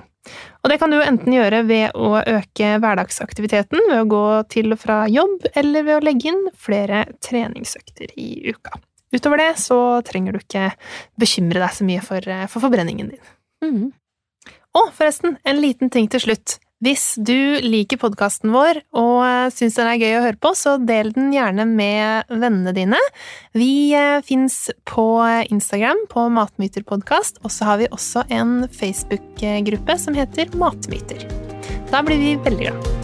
Og 0.63 0.71
det 0.71 0.79
kan 0.81 0.91
du 0.91 0.99
enten 0.99 1.33
gjøre 1.33 1.63
ved 1.69 1.95
å 1.95 2.19
øke 2.19 2.73
hverdagsaktiviteten, 2.83 3.81
ved 3.87 4.03
å 4.03 4.09
gå 4.11 4.23
til 4.51 4.75
og 4.75 4.81
fra 4.81 5.01
jobb, 5.11 5.47
eller 5.59 5.87
ved 5.87 5.97
å 5.97 6.05
legge 6.05 6.33
inn 6.33 6.45
flere 6.59 7.05
treningsøkter 7.25 8.11
i 8.19 8.51
uka. 8.51 8.79
Utover 9.15 9.41
det 9.41 9.51
så 9.61 9.79
trenger 10.05 10.35
du 10.35 10.41
ikke 10.43 10.69
bekymre 11.19 11.63
deg 11.63 11.73
så 11.73 11.87
mye 11.87 12.03
for, 12.05 12.33
for 12.51 12.67
forbrenningen 12.67 13.13
din. 13.15 13.31
Mm. 13.65 13.85
Og 14.77 14.91
forresten, 14.93 15.39
en 15.47 15.61
liten 15.63 15.89
ting 15.89 16.09
til 16.11 16.27
slutt. 16.27 16.59
Hvis 16.79 17.17
du 17.19 17.59
liker 17.59 17.99
podkasten 17.99 18.53
vår 18.55 18.77
og 18.95 19.17
eh, 19.25 19.49
syns 19.51 19.75
den 19.75 19.89
er 19.91 19.99
gøy 19.99 20.13
å 20.15 20.21
høre 20.23 20.39
på, 20.39 20.53
så 20.55 20.77
del 20.79 21.11
den 21.15 21.33
gjerne 21.35 21.65
med 21.67 22.31
vennene 22.31 22.71
dine. 22.75 23.01
Vi 23.51 23.91
eh, 23.97 24.21
fins 24.23 24.69
på 24.87 25.09
Instagram 25.51 26.05
på 26.11 26.29
Matmyterpodkast, 26.37 27.43
og 27.43 27.51
så 27.51 27.67
har 27.71 27.83
vi 27.83 27.91
også 27.91 28.23
en 28.31 28.63
Facebook-gruppe 28.71 29.99
som 29.99 30.15
heter 30.15 30.55
Matmyter. 30.55 31.27
Da 31.91 32.05
blir 32.05 32.23
vi 32.23 32.33
veldig 32.47 32.69
glad. 32.69 32.98